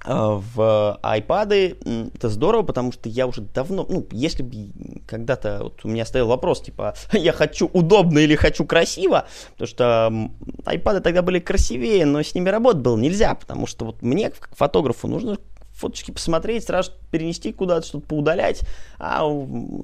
в 0.04 0.98
iPad. 1.02 2.10
Это 2.14 2.28
здорово, 2.28 2.62
потому 2.62 2.92
что 2.92 3.08
я 3.08 3.26
уже 3.26 3.42
давно, 3.42 3.86
ну, 3.88 4.06
если 4.10 4.42
бы 4.42 4.72
когда-то 5.06 5.60
вот 5.62 5.84
у 5.84 5.88
меня 5.88 6.04
стоял 6.04 6.26
вопрос, 6.26 6.62
типа, 6.62 6.94
я 7.12 7.32
хочу 7.32 7.70
удобно 7.72 8.18
или 8.18 8.34
хочу 8.34 8.64
красиво, 8.64 9.26
потому 9.52 9.68
что 9.68 10.12
iPad 10.64 11.00
тогда 11.00 11.22
были 11.22 11.38
красивее, 11.38 12.04
но 12.06 12.22
с 12.22 12.34
ними 12.34 12.48
работать 12.48 12.82
было 12.82 12.96
нельзя, 12.96 13.34
потому 13.34 13.66
что 13.66 13.84
вот 13.84 14.02
мне, 14.02 14.30
как 14.30 14.50
фотографу, 14.56 15.06
нужно 15.08 15.38
фоточки 15.72 16.10
посмотреть, 16.10 16.64
сразу 16.64 16.92
перенести 17.10 17.52
куда-то, 17.52 17.86
что-то 17.86 18.06
поудалять, 18.06 18.60
а 18.98 19.22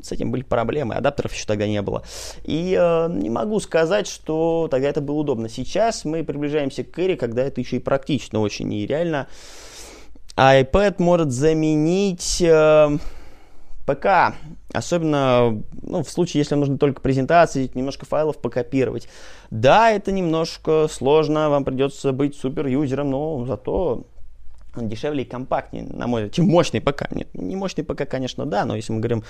с 0.03 0.13
этим 0.13 0.31
были 0.31 0.43
проблемы, 0.43 0.95
адаптеров 0.95 1.33
еще 1.33 1.47
тогда 1.47 1.67
не 1.67 1.81
было. 1.83 2.05
И 2.45 2.77
э, 2.79 3.09
не 3.11 3.31
могу 3.31 3.59
сказать, 3.59 4.07
что 4.07 4.69
тогда 4.71 4.89
это 4.89 5.01
было 5.01 5.17
удобно. 5.17 5.49
Сейчас 5.49 6.05
мы 6.05 6.25
приближаемся 6.25 6.85
к 6.85 6.99
эре, 6.99 7.17
когда 7.17 7.43
это 7.43 7.61
еще 7.61 7.77
и 7.77 7.81
практично 7.81 8.41
очень, 8.41 8.73
и 8.73 8.87
реально 8.87 9.23
а 9.23 9.68
iPad 10.39 10.97
может 10.99 11.33
заменить 11.33 12.41
э, 12.41 12.99
ПК, 13.87 14.37
особенно 14.73 15.61
ну, 15.83 16.05
в 16.05 16.09
случае, 16.09 16.43
если 16.43 16.55
нужно 16.55 16.79
только 16.79 17.01
презентации, 17.01 17.69
немножко 17.75 18.07
файлов 18.07 18.39
покопировать. 18.39 19.09
Да, 19.51 19.91
это 19.91 20.13
немножко 20.13 20.87
сложно, 20.89 21.51
вам 21.51 21.65
придется 21.65 22.13
быть 22.13 22.37
супер-юзером, 22.37 23.11
но 23.11 23.47
зато 23.47 24.07
дешевле 24.77 25.25
и 25.25 25.27
компактнее, 25.27 25.85
на 25.85 26.07
мой 26.07 26.23
взгляд, 26.23 26.35
чем 26.35 26.47
мощный 26.47 26.81
ПК. 26.81 27.11
Нет, 27.11 27.29
не 27.35 27.57
мощный 27.57 27.83
ПК, 27.83 28.09
конечно, 28.09 28.47
да, 28.47 28.65
но 28.65 28.77
если 28.77 28.93
мы 28.93 29.01
говорим 29.01 29.25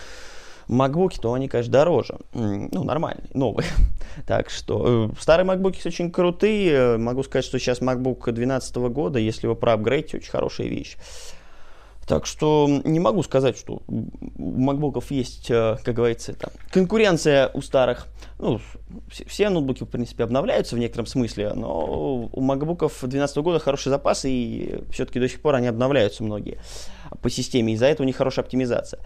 MacBook, 0.68 1.18
то 1.20 1.32
они, 1.32 1.48
конечно, 1.48 1.72
дороже. 1.72 2.18
Ну, 2.32 2.84
нормальные, 2.84 3.28
новые. 3.34 3.68
так 4.26 4.50
что 4.50 5.10
э, 5.10 5.20
старые 5.20 5.46
MacBook 5.46 5.76
очень 5.86 6.10
крутые. 6.10 6.98
Могу 6.98 7.22
сказать, 7.22 7.44
что 7.44 7.58
сейчас 7.58 7.80
MacBook 7.80 8.24
2012 8.24 8.76
года, 8.76 9.18
если 9.18 9.46
его 9.46 9.54
проапгрейдить, 9.54 10.14
очень 10.14 10.30
хорошая 10.30 10.68
вещь. 10.68 10.96
Так 12.08 12.24
что 12.24 12.66
не 12.84 13.00
могу 13.00 13.22
сказать, 13.22 13.58
что 13.58 13.82
у 13.86 14.60
MacBook 14.60 15.04
есть, 15.10 15.50
э, 15.50 15.76
как 15.84 15.94
говорится, 15.94 16.32
это 16.32 16.50
конкуренция 16.70 17.50
у 17.52 17.60
старых. 17.60 18.06
Ну, 18.38 18.60
все 19.26 19.50
ноутбуки, 19.50 19.84
в 19.84 19.88
принципе, 19.88 20.24
обновляются 20.24 20.74
в 20.74 20.78
некотором 20.78 21.04
смысле, 21.04 21.52
но 21.54 22.28
у 22.32 22.40
MacBook 22.40 22.78
2012 22.78 23.36
года 23.38 23.58
хороший 23.58 23.90
запас, 23.90 24.24
и 24.24 24.80
все-таки 24.90 25.20
до 25.20 25.28
сих 25.28 25.42
пор 25.42 25.56
они 25.56 25.66
обновляются 25.66 26.24
многие 26.24 26.58
по 27.20 27.28
системе, 27.28 27.74
из-за 27.74 27.86
этого 27.86 28.04
у 28.04 28.06
них 28.06 28.16
хорошая 28.16 28.44
оптимизация. 28.44 29.00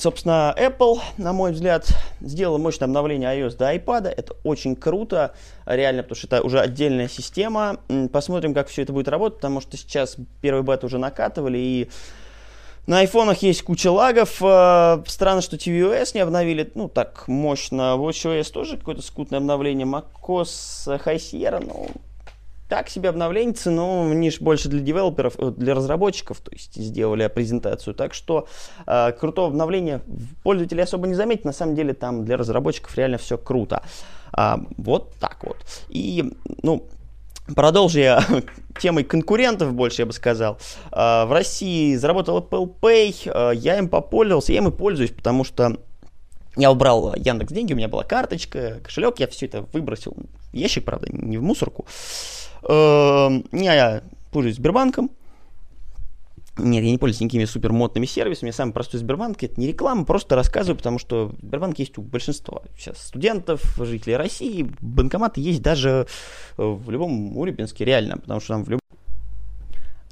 Э, 0.00 0.02
Собственно, 0.02 0.54
Apple, 0.58 1.00
на 1.18 1.32
мой 1.32 1.52
взгляд, 1.52 1.86
сделала 2.20 2.58
мощное 2.58 2.86
обновление 2.86 3.28
iOS 3.38 3.56
до 3.56 3.74
iPad. 3.74 4.08
Это 4.08 4.34
очень 4.44 4.74
круто, 4.74 5.34
реально, 5.66 6.02
потому 6.02 6.16
что 6.16 6.26
это 6.26 6.42
уже 6.42 6.58
отдельная 6.58 7.08
система. 7.08 7.78
Посмотрим, 8.12 8.54
как 8.54 8.68
все 8.68 8.82
это 8.82 8.92
будет 8.92 9.08
работать, 9.08 9.36
потому 9.38 9.60
что 9.60 9.76
сейчас 9.76 10.16
первый 10.40 10.62
бета 10.62 10.86
уже 10.86 10.98
накатывали, 10.98 11.58
и 11.58 11.90
на 12.86 13.00
айфонах 13.00 13.42
есть 13.42 13.62
куча 13.62 13.92
лагов. 13.92 14.42
Э, 14.42 15.02
странно, 15.06 15.42
что 15.42 15.56
tvOS 15.56 16.12
не 16.14 16.20
обновили, 16.20 16.70
ну, 16.74 16.88
так 16.88 17.28
мощно. 17.28 17.94
WatchOS 17.96 18.50
тоже 18.52 18.78
какое-то 18.78 19.02
скутное 19.02 19.38
обновление. 19.38 19.86
macOS 19.86 20.86
High 20.86 21.16
Sierra, 21.16 21.62
ну, 21.64 21.88
так 22.70 22.88
себе 22.88 23.10
обновление, 23.10 23.54
но 23.66 24.30
же 24.30 24.40
больше 24.40 24.68
для 24.68 24.80
девелоперов, 24.80 25.34
э, 25.38 25.50
для 25.50 25.74
разработчиков, 25.74 26.40
то 26.40 26.50
есть 26.52 26.76
сделали 26.76 27.26
презентацию. 27.26 27.94
Так 27.94 28.14
что 28.14 28.46
э, 28.86 29.12
крутого 29.12 29.48
обновления 29.48 30.00
пользователи 30.42 30.80
особо 30.80 31.06
не 31.08 31.14
заметят. 31.14 31.44
На 31.44 31.52
самом 31.52 31.74
деле 31.74 31.92
там 31.92 32.24
для 32.24 32.36
разработчиков 32.36 32.96
реально 32.96 33.18
все 33.18 33.36
круто. 33.36 33.82
А, 34.32 34.60
вот 34.78 35.12
так 35.20 35.38
вот. 35.42 35.58
И, 35.88 36.32
ну, 36.62 36.86
Продолжу 37.56 37.98
я 37.98 38.24
темой 38.78 39.02
конкурентов 39.02 39.72
больше, 39.72 40.02
я 40.02 40.06
бы 40.06 40.12
сказал. 40.12 40.58
А, 40.92 41.26
в 41.26 41.32
России 41.32 41.96
заработал 41.96 42.38
Apple 42.38 42.72
Pay, 42.80 43.28
а, 43.32 43.50
я 43.50 43.76
им 43.78 43.88
попользовался, 43.88 44.52
я 44.52 44.58
им 44.58 44.68
и 44.68 44.70
пользуюсь, 44.70 45.10
потому 45.10 45.42
что 45.42 45.76
я 46.56 46.70
убрал 46.70 47.14
Яндекс 47.14 47.52
деньги, 47.52 47.72
у 47.72 47.76
меня 47.76 47.88
была 47.88 48.04
карточка, 48.04 48.80
кошелек, 48.84 49.18
я 49.18 49.26
все 49.26 49.46
это 49.46 49.62
выбросил 49.72 50.16
ящик, 50.52 50.84
правда, 50.84 51.08
не 51.10 51.38
в 51.38 51.42
мусорку. 51.42 51.86
Эм, 52.68 53.44
я 53.52 54.02
пользуюсь 54.30 54.56
Сбербанком. 54.56 55.10
Нет, 56.58 56.84
я 56.84 56.90
не 56.90 56.98
пользуюсь 56.98 57.20
никакими 57.20 57.44
супер 57.44 57.72
модными 57.72 58.06
сервисами. 58.06 58.50
Самый 58.50 58.72
простой 58.72 59.00
Сбербанк. 59.00 59.42
Это 59.42 59.58
не 59.60 59.68
реклама, 59.68 60.04
просто 60.04 60.36
рассказываю, 60.36 60.76
потому 60.76 60.98
что 60.98 61.34
Сбербанк 61.42 61.78
есть 61.78 61.96
у 61.98 62.02
большинства 62.02 62.62
сейчас 62.76 62.98
студентов, 62.98 63.62
жителей 63.78 64.16
России. 64.16 64.70
Банкоматы 64.80 65.40
есть 65.40 65.62
даже 65.62 66.06
э, 66.58 66.62
в 66.62 66.90
любом 66.90 67.36
Урюпинске, 67.36 67.84
реально, 67.84 68.18
потому 68.18 68.40
что 68.40 68.54
там 68.54 68.64
в 68.64 68.68
любом 68.68 68.80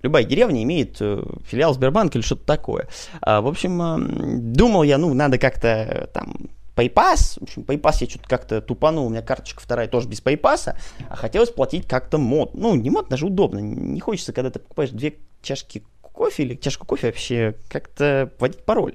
любая 0.02 0.25
деревня 0.25 0.62
имеет 0.62 0.97
э, 1.00 1.23
филиал 1.45 1.75
Сбербанка 1.75 2.19
или 2.19 2.25
что-то 2.25 2.45
такое. 2.47 2.88
А, 3.21 3.40
в 3.40 3.47
общем, 3.47 3.83
э, 3.83 4.38
думал 4.38 4.83
я, 4.85 4.99
ну, 4.99 5.12
надо 5.14 5.38
как-то 5.38 5.69
э, 5.69 6.07
там 6.07 6.35
PayPass, 6.78 7.40
в 7.40 7.42
общем, 7.42 7.62
PayPass 7.62 7.97
я 8.00 8.08
что-то 8.08 8.28
как-то 8.28 8.61
тупанул, 8.61 9.06
у 9.06 9.11
меня 9.11 9.23
карточка 9.23 9.61
вторая 9.61 9.88
тоже 9.88 10.08
без 10.08 10.23
PayPass, 10.23 10.76
а 11.08 11.16
хотелось 11.16 11.50
платить 11.50 11.88
как-то 11.88 12.18
мод. 12.18 12.54
Ну, 12.54 12.76
не 12.76 12.90
мод, 12.90 13.08
даже 13.08 13.26
удобно. 13.26 13.58
Не 13.58 13.99
хочется, 14.00 14.32
когда 14.32 14.50
ты 14.50 14.61
покупаешь 14.61 14.90
две 14.90 15.16
чашки 15.42 15.82
кофе 16.00 16.44
или 16.44 16.54
чашку 16.54 16.87
кофе 16.87 17.08
вообще 17.08 17.54
как-то 17.68 18.30
вводить 18.38 18.64
пароль. 18.64 18.94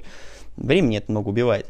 Времени 0.56 0.98
это 0.98 1.12
много 1.12 1.30
убивает. 1.30 1.68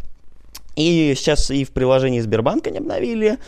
И 0.75 1.13
сейчас 1.15 1.50
и 1.50 1.63
в 1.63 1.72
приложении 1.72 2.20
Сбербанка 2.20 2.70
не 2.70 2.79
обновили, 2.79 3.39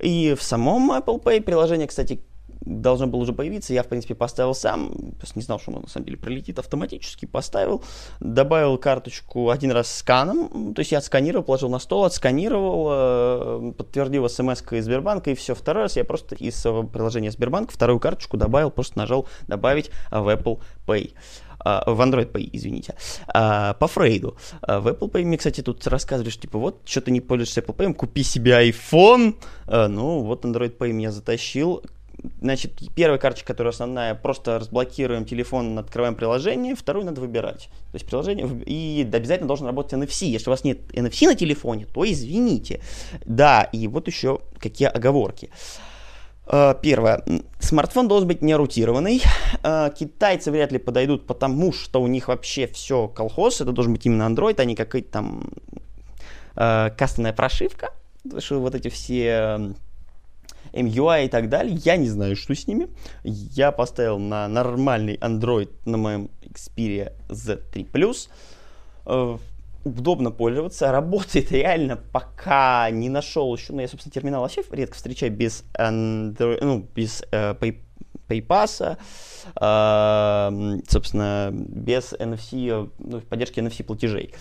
и 0.00 0.34
в 0.38 0.42
самом 0.42 0.92
Apple 0.92 1.22
Pay 1.22 1.42
приложение, 1.42 1.86
кстати, 1.86 2.20
должно 2.64 3.06
было 3.06 3.20
уже 3.20 3.32
появиться. 3.32 3.74
Я, 3.74 3.82
в 3.82 3.88
принципе, 3.88 4.14
поставил 4.14 4.54
сам. 4.54 4.92
Не 5.34 5.42
знал, 5.42 5.58
что 5.58 5.72
он 5.72 5.82
на 5.82 5.88
самом 5.88 6.06
деле 6.06 6.16
прилетит 6.16 6.58
автоматически. 6.58 7.26
Поставил, 7.26 7.82
добавил 8.20 8.78
карточку 8.78 9.50
один 9.50 9.72
раз 9.72 9.94
сканом. 9.94 10.74
То 10.74 10.80
есть 10.80 10.92
я 10.92 10.98
отсканировал, 10.98 11.44
положил 11.44 11.68
на 11.68 11.78
стол, 11.78 12.04
отсканировал, 12.04 12.88
э, 12.90 13.72
подтвердил 13.76 14.28
смс 14.28 14.62
из 14.70 14.84
Сбербанка 14.84 15.30
и 15.30 15.34
все. 15.34 15.54
Второй 15.54 15.84
раз 15.84 15.96
я 15.96 16.04
просто 16.04 16.34
из 16.34 16.60
приложения 16.62 17.30
Сбербанк 17.30 17.70
вторую 17.70 18.00
карточку 18.00 18.36
добавил, 18.36 18.70
просто 18.70 18.98
нажал 18.98 19.26
добавить 19.48 19.90
в 20.10 20.28
Apple 20.28 20.60
Pay 20.86 21.12
в 21.64 22.00
Android 22.00 22.30
Pay, 22.30 22.50
извините, 22.52 22.94
по 23.26 23.86
Фрейду. 23.88 24.36
В 24.60 24.88
Apple 24.88 25.10
Pay 25.10 25.24
мне, 25.24 25.38
кстати, 25.38 25.62
тут 25.62 25.86
рассказывали, 25.86 26.30
что 26.30 26.42
типа 26.42 26.58
вот, 26.58 26.82
что 26.84 27.00
ты 27.00 27.10
не 27.10 27.22
пользуешься 27.22 27.62
Apple 27.62 27.74
Pay, 27.74 27.94
купи 27.94 28.22
себе 28.22 28.68
iPhone. 28.68 29.36
Ну, 29.66 30.20
вот 30.24 30.44
Android 30.44 30.76
Pay 30.76 30.92
меня 30.92 31.10
затащил. 31.10 31.82
Значит, 32.40 32.80
первая 32.94 33.18
карточка, 33.18 33.48
которая 33.48 33.72
основная, 33.72 34.14
просто 34.14 34.58
разблокируем 34.58 35.24
телефон, 35.24 35.78
открываем 35.78 36.14
приложение, 36.14 36.74
вторую 36.74 37.04
надо 37.04 37.20
выбирать. 37.20 37.68
То 37.92 37.94
есть 37.94 38.06
приложение, 38.06 38.48
и 38.66 39.08
обязательно 39.12 39.46
должен 39.46 39.66
работать 39.66 39.92
NFC. 39.92 40.26
Если 40.26 40.48
у 40.48 40.52
вас 40.52 40.64
нет 40.64 40.78
NFC 40.92 41.26
на 41.26 41.34
телефоне, 41.34 41.86
то 41.86 42.04
извините. 42.04 42.80
Да, 43.24 43.62
и 43.62 43.86
вот 43.88 44.06
еще 44.06 44.40
какие 44.58 44.88
оговорки. 44.88 45.50
А, 46.46 46.74
первое. 46.74 47.24
Смартфон 47.60 48.08
должен 48.08 48.28
быть 48.28 48.42
не 48.42 48.54
рутированный. 48.54 49.22
А, 49.62 49.90
китайцы 49.90 50.50
вряд 50.50 50.72
ли 50.72 50.78
подойдут, 50.78 51.26
потому 51.26 51.72
что 51.72 52.02
у 52.02 52.06
них 52.06 52.28
вообще 52.28 52.66
все 52.66 53.08
колхоз. 53.08 53.60
Это 53.60 53.72
должен 53.72 53.92
быть 53.92 54.04
именно 54.06 54.24
Android, 54.24 54.60
а 54.60 54.64
не 54.64 54.74
какая-то 54.74 55.10
там 55.10 55.50
а, 56.56 56.90
кастомная 56.90 57.32
прошивка. 57.32 57.90
Потому 58.22 58.40
что 58.40 58.60
вот 58.60 58.74
эти 58.74 58.88
все 58.88 59.74
MUI 60.74 61.26
и 61.26 61.28
так 61.28 61.48
далее. 61.48 61.76
Я 61.84 61.96
не 61.96 62.08
знаю, 62.08 62.36
что 62.36 62.54
с 62.54 62.66
ними. 62.66 62.88
Я 63.22 63.72
поставил 63.72 64.18
на 64.18 64.48
нормальный 64.48 65.16
Android 65.16 65.70
на 65.84 65.96
моем 65.96 66.30
Xperia 66.42 67.12
Z3 67.28 67.90
Plus. 67.90 68.28
Э, 69.06 69.38
удобно 69.84 70.30
пользоваться, 70.30 70.90
работает 70.90 71.52
реально, 71.52 71.96
пока 71.96 72.90
не 72.90 73.08
нашел 73.08 73.54
еще, 73.54 73.72
ну, 73.72 73.80
я, 73.80 73.88
собственно, 73.88 74.12
терминал 74.12 74.42
вообще 74.42 74.62
редко 74.70 74.96
встречаю 74.96 75.32
без 75.32 75.64
Android, 75.78 76.58
ну, 76.62 76.88
без 76.94 77.22
э, 77.30 77.54
Pay, 77.54 77.78
PayPass, 78.28 78.96
э, 79.60 80.80
собственно, 80.88 81.50
без 81.52 82.12
NFC, 82.14 82.90
ну, 82.98 83.20
поддержки 83.20 83.60
NFC 83.60 83.84
платежей. 83.84 84.32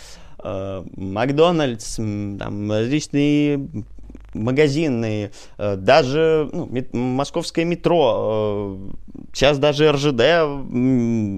Э, 0.44 0.84
Макдональдс, 0.96 1.96
там, 1.96 2.72
различные 2.72 3.68
магазины, 4.34 5.32
э, 5.58 5.76
даже 5.76 6.50
ну, 6.52 6.70
московское 6.94 7.66
метро, 7.66 8.78
э, 8.78 9.24
сейчас 9.34 9.60
даже 9.60 9.92
РЖД, 9.92 10.22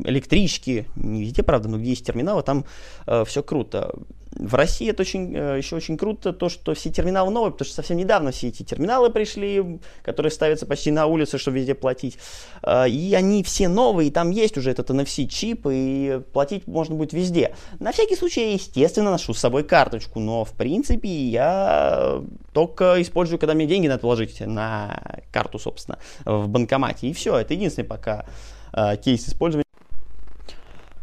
электрички, 0.07 0.85
не 0.95 1.21
везде, 1.21 1.43
правда, 1.43 1.69
но 1.69 1.77
где 1.77 1.91
есть 1.91 2.05
терминалы, 2.05 2.43
там 2.43 2.65
э, 3.07 3.23
все 3.25 3.43
круто 3.43 3.93
в 4.35 4.55
России 4.55 4.89
это 4.89 5.01
очень, 5.01 5.35
э, 5.35 5.57
еще 5.57 5.75
очень 5.75 5.97
круто, 5.97 6.33
то, 6.33 6.49
что 6.49 6.73
все 6.73 6.91
терминалы 6.91 7.31
новые, 7.31 7.51
потому 7.51 7.65
что 7.65 7.75
совсем 7.75 7.97
недавно 7.97 8.31
все 8.31 8.49
эти 8.49 8.63
терминалы 8.63 9.09
пришли, 9.09 9.79
которые 10.03 10.31
ставятся 10.31 10.65
почти 10.65 10.91
на 10.91 11.05
улице, 11.05 11.37
чтобы 11.37 11.57
везде 11.57 11.73
платить. 11.73 12.17
А, 12.61 12.85
и 12.85 13.13
они 13.13 13.43
все 13.43 13.67
новые, 13.67 14.09
и 14.09 14.11
там 14.11 14.31
есть 14.31 14.57
уже 14.57 14.71
этот 14.71 14.89
NFC-чип, 14.89 15.67
и 15.71 16.21
платить 16.33 16.67
можно 16.67 16.95
будет 16.95 17.13
везде. 17.13 17.55
На 17.79 17.91
всякий 17.91 18.15
случай 18.15 18.41
я, 18.41 18.53
естественно, 18.53 19.11
ношу 19.11 19.33
с 19.33 19.39
собой 19.39 19.63
карточку, 19.63 20.19
но, 20.19 20.43
в 20.43 20.51
принципе, 20.51 21.09
я 21.09 22.21
только 22.53 23.01
использую, 23.01 23.39
когда 23.39 23.53
мне 23.53 23.65
деньги 23.65 23.87
надо 23.87 24.01
положить 24.01 24.41
на 24.41 25.21
карту, 25.31 25.59
собственно, 25.59 25.97
в 26.25 26.47
банкомате. 26.49 27.07
И 27.07 27.13
все, 27.13 27.37
это 27.37 27.53
единственный 27.53 27.85
пока 27.85 28.25
а, 28.73 28.97
кейс 28.97 29.27
использования. 29.27 29.64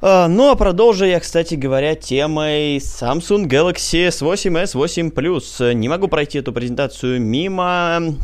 А, 0.04 0.26
ну 0.26 0.50
а 0.50 0.56
продолжу 0.56 1.04
я, 1.04 1.20
кстати 1.20 1.54
говоря, 1.54 1.94
темой 1.94 2.78
Samsung 2.78 3.46
Galaxy 3.46 4.08
S8, 4.08 4.64
S8 4.64 5.12
Plus. 5.12 5.72
Не 5.74 5.88
могу 5.88 6.08
пройти 6.08 6.38
эту 6.38 6.52
презентацию 6.52 7.20
мимо. 7.22 8.16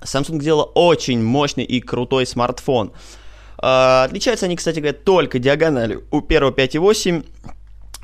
Samsung 0.00 0.40
сделала 0.40 0.62
очень 0.62 1.20
мощный 1.20 1.64
и 1.64 1.80
крутой 1.80 2.24
смартфон. 2.24 2.92
А, 3.58 4.04
отличаются 4.04 4.46
они, 4.46 4.54
кстати 4.54 4.78
говоря, 4.78 4.96
только 4.96 5.40
диагональю. 5.40 6.04
У 6.12 6.20
первого 6.20 6.52
5,8, 6.52 7.26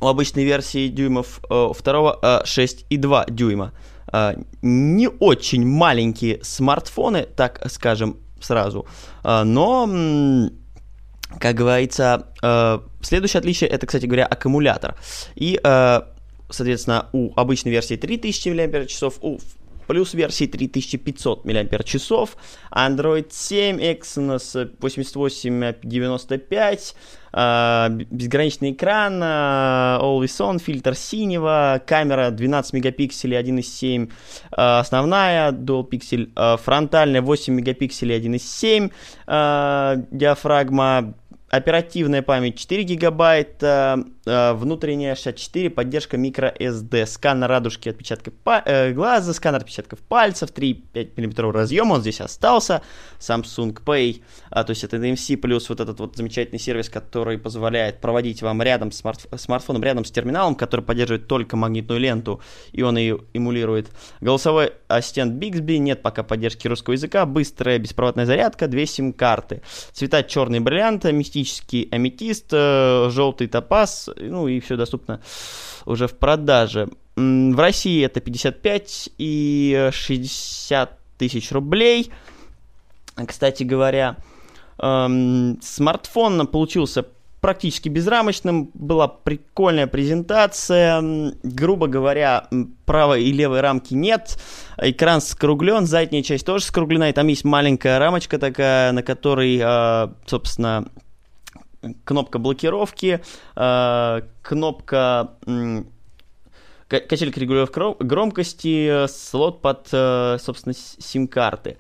у 0.01 0.07
обычной 0.09 0.43
версии 0.43 0.89
дюймов, 0.89 1.39
а, 1.49 1.69
у 1.69 1.73
второго 1.73 2.19
6,2 2.45 3.31
дюйма. 3.31 3.73
Не 4.61 5.09
очень 5.09 5.65
маленькие 5.65 6.43
смартфоны, 6.43 7.29
так 7.37 7.63
скажем 7.71 8.17
сразу, 8.41 8.87
но 9.23 9.89
как 11.41 11.57
говорится, 11.57 12.29
следующее 13.05 13.39
отличие 13.39 13.71
это, 13.71 13.87
кстати 13.87 14.07
говоря, 14.07 14.27
аккумулятор. 14.27 14.97
И, 15.35 15.61
э, 15.63 16.01
соответственно, 16.51 17.09
у 17.13 17.33
обычной 17.37 17.73
версии 17.73 17.97
3000 17.97 18.49
мАч, 18.49 19.03
у 19.21 19.39
плюс 19.87 20.15
версии 20.15 20.47
3500 20.47 21.45
мАч, 21.45 21.67
Android 22.73 23.27
7, 23.31 23.79
Exynos 23.81 24.71
8895, 24.81 26.95
э, 27.33 27.89
безграничный 28.11 28.73
экран, 28.73 29.23
э, 29.23 29.99
Always 30.01 30.41
On, 30.41 30.59
фильтр 30.59 30.95
синего, 30.95 31.83
камера 31.87 32.31
12 32.31 32.73
мегапикселей 32.73 33.39
1.7, 33.39 34.07
э, 34.07 34.09
основная 34.57 35.53
Dual 35.53 35.87
э, 36.37 36.57
фронтальная 36.63 37.23
8 37.23 37.55
мегапикселей 37.55 38.17
1.7, 38.17 38.91
э, 39.27 39.97
диафрагма 40.11 41.15
оперативная 41.57 42.23
память 42.23 42.59
4 42.59 42.83
гигабайта, 42.83 44.05
э, 44.27 44.53
внутренняя 44.55 45.15
64, 45.15 45.71
поддержка 45.71 46.17
microSD, 46.17 47.07
сканер 47.07 47.49
радужки 47.49 47.89
отпечатков 47.89 48.35
э, 48.45 48.93
глаза, 48.93 49.33
сканер 49.33 49.59
отпечатков 49.59 50.01
пальцев, 50.01 50.51
3,5 50.51 51.13
мм 51.17 51.53
разъем, 51.53 51.93
он 51.93 52.01
здесь 52.01 52.21
остался, 52.21 52.83
Samsung 53.21 53.79
Pay, 53.85 54.23
а, 54.51 54.65
то 54.65 54.71
есть 54.71 54.85
это 54.85 54.97
NFC 54.97 55.37
плюс 55.37 55.69
вот 55.69 55.81
этот 55.81 56.01
вот 56.01 56.17
замечательный 56.17 56.59
сервис, 56.59 56.89
который 56.89 57.39
позволяет 57.39 58.01
проводить 58.01 58.43
вам 58.43 58.61
рядом 58.61 58.91
с 58.91 58.99
смарт 58.99 59.27
смартфоном, 59.37 59.83
рядом 59.83 60.05
с 60.05 60.11
терминалом, 60.11 60.57
который 60.57 60.85
поддерживает 60.85 61.29
только 61.29 61.57
магнитную 61.57 62.01
ленту, 62.01 62.41
и 62.73 62.83
он 62.83 62.97
ее 62.97 63.21
эмулирует. 63.33 63.91
Голосовой 64.21 64.73
ассистент 64.89 65.41
Bixby, 65.43 65.79
нет 65.79 66.03
пока 66.03 66.25
поддержки 66.25 66.67
русского 66.67 66.95
языка, 66.95 67.27
быстрая 67.27 67.79
беспроводная 67.79 68.27
зарядка, 68.27 68.67
две 68.67 68.87
сим-карты, 68.87 69.63
цвета 69.93 70.23
черный 70.25 70.61
бриллиант, 70.61 71.05
мистический 71.05 71.44
аметист, 71.91 72.47
э, 72.53 73.09
желтый 73.11 73.47
топаз, 73.47 74.11
ну 74.17 74.49
и 74.49 74.61
все 74.61 74.77
доступно 74.77 75.21
уже 75.87 76.07
в 76.07 76.17
продаже. 76.17 76.89
В 77.17 77.59
России 77.59 78.05
это 78.05 78.21
55 78.21 79.11
и 79.19 79.91
60 79.93 80.99
тысяч 81.19 81.53
рублей. 81.53 82.11
Кстати 83.27 83.63
говоря, 83.63 84.17
эм, 84.79 85.59
смартфон 85.63 86.47
получился 86.49 87.07
практически 87.45 87.91
безрамочным, 87.91 88.71
была 88.73 89.07
прикольная 89.07 89.87
презентация, 89.87 91.35
грубо 91.43 91.89
говоря, 91.89 92.49
правой 92.87 93.25
и 93.25 93.33
левой 93.33 93.61
рамки 93.61 93.93
нет, 93.93 94.39
экран 94.79 95.21
скруглен, 95.21 95.85
задняя 95.85 96.23
часть 96.23 96.47
тоже 96.47 96.65
скруглена, 96.65 97.11
и 97.11 97.13
там 97.13 97.27
есть 97.29 97.45
маленькая 97.45 97.99
рамочка 97.99 98.39
такая, 98.39 98.93
на 98.93 99.03
которой, 99.03 99.61
э, 99.63 100.09
собственно, 100.25 100.87
кнопка 102.05 102.39
блокировки, 102.39 103.21
э, 103.57 104.21
кнопка 104.43 105.31
качелька 106.89 107.41
регулировки 107.41 108.03
громкости, 108.03 109.07
слот 109.09 109.63
под, 109.63 109.89
э, 109.93 110.39
собственно, 110.41 110.75
сим-карты. 110.75 111.79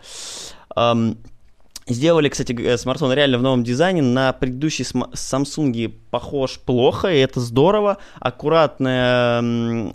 Сделали, 1.86 2.30
кстати, 2.30 2.76
смартфон 2.76 3.12
реально 3.12 3.38
в 3.38 3.42
новом 3.42 3.62
дизайне. 3.62 4.00
На 4.00 4.32
предыдущий 4.32 4.84
Samsung 4.84 5.92
похож 6.10 6.58
плохо, 6.58 7.12
и 7.12 7.18
это 7.18 7.40
здорово. 7.40 7.98
Аккуратная 8.20 9.92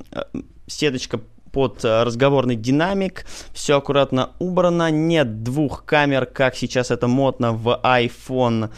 сеточка 0.68 1.20
под 1.52 1.84
э, 1.84 2.04
разговорный 2.04 2.56
динамик, 2.56 3.26
все 3.54 3.78
аккуратно 3.78 4.32
убрано, 4.40 4.92
нет 4.92 5.44
двух 5.44 5.86
камер, 5.86 6.26
как 6.26 6.56
сейчас 6.56 6.92
это 6.92 7.08
модно 7.08 7.54
в 7.54 7.80
iPhone 7.84 8.70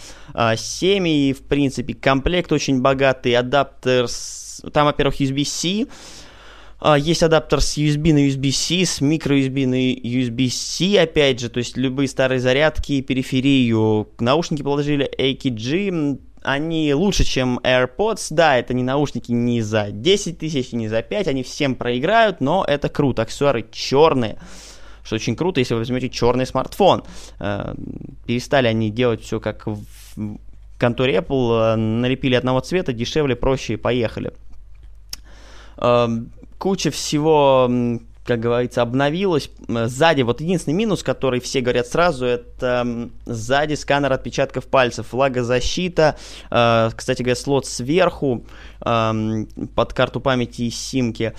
7, 0.56 1.08
и, 1.08 1.34
в 1.34 1.44
принципе, 1.44 1.94
комплект 1.94 2.52
очень 2.52 2.82
богатый, 2.82 3.36
адаптер, 3.36 4.08
с... 4.08 4.64
там, 4.74 4.86
во-первых, 4.86 5.20
USB-C, 5.20 5.88
а, 6.84 6.98
есть 6.98 7.22
адаптер 7.22 7.62
с 7.62 7.78
USB 7.78 8.12
на 8.12 8.28
USB-C, 8.28 8.86
с 8.86 9.02
micro-USB 9.02 9.68
на 9.68 9.94
USB-C, 9.94 11.00
опять 11.00 11.40
же, 11.40 11.50
то 11.50 11.60
есть 11.60 11.78
любые 11.78 12.08
старые 12.08 12.40
зарядки, 12.40 13.02
периферию. 13.02 14.10
Наушники 14.20 14.64
положили 14.64 15.08
AKG, 15.16 16.20
они 16.42 16.94
лучше, 16.94 17.24
чем 17.24 17.60
AirPods. 17.60 18.28
Да, 18.32 18.58
это 18.58 18.74
не 18.74 18.84
наушники 18.84 19.32
не 19.32 19.62
за 19.62 19.92
10 19.92 20.40
тысяч, 20.40 20.72
не 20.72 20.88
за 20.88 21.02
5, 21.02 21.28
они 21.28 21.44
всем 21.44 21.76
проиграют, 21.76 22.42
но 22.42 22.66
это 22.68 22.90
круто. 22.90 23.22
Аксессуары 23.22 23.66
черные, 23.72 24.38
что 25.04 25.16
очень 25.16 25.36
круто, 25.36 25.60
если 25.60 25.74
вы 25.74 25.80
возьмете 25.80 26.10
черный 26.10 26.46
смартфон. 26.46 27.04
Э, 27.40 27.76
перестали 28.26 28.68
они 28.68 28.90
делать 28.90 29.22
все 29.22 29.40
как 29.40 29.68
в 29.68 29.84
конторе 30.78 31.18
Apple, 31.18 31.74
э, 31.74 31.76
налепили 31.76 32.36
одного 32.36 32.60
цвета, 32.62 32.94
дешевле, 32.94 33.36
проще 33.36 33.74
и 33.74 33.78
поехали. 33.78 34.34
Эм, 35.78 36.32
куча 36.58 36.92
всего, 36.92 37.70
как 38.26 38.40
говорится, 38.40 38.82
обновилась. 38.82 39.50
Сзади, 39.68 40.22
вот 40.22 40.42
единственный 40.42 40.76
минус, 40.76 41.04
который 41.04 41.40
все 41.40 41.62
говорят 41.62 41.88
сразу, 41.88 42.26
это 42.26 43.10
сзади 43.26 43.74
сканер 43.74 44.14
отпечатков 44.14 44.68
пальцев, 44.68 45.12
влагозащита, 45.12 46.18
э, 46.50 46.90
кстати 46.96 47.22
говоря, 47.22 47.36
слот 47.36 47.66
сверху 47.66 48.46
под 48.80 49.94
карту 49.94 50.20
памяти 50.20 50.64
и 50.64 50.70
симки. 50.72 51.36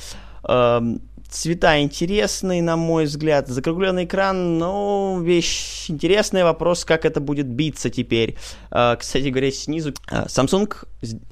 Цвета 1.32 1.80
интересные, 1.80 2.62
на 2.62 2.76
мой 2.76 3.06
взгляд. 3.06 3.48
Закругленный 3.48 4.04
экран, 4.04 4.58
ну, 4.58 5.18
вещь 5.22 5.88
интересная. 5.88 6.44
Вопрос, 6.44 6.84
как 6.84 7.06
это 7.06 7.20
будет 7.20 7.46
биться 7.46 7.88
теперь. 7.88 8.36
Uh, 8.70 8.98
кстати 8.98 9.28
говоря, 9.28 9.50
снизу 9.50 9.92
uh, 10.10 10.26
Samsung 10.26 10.70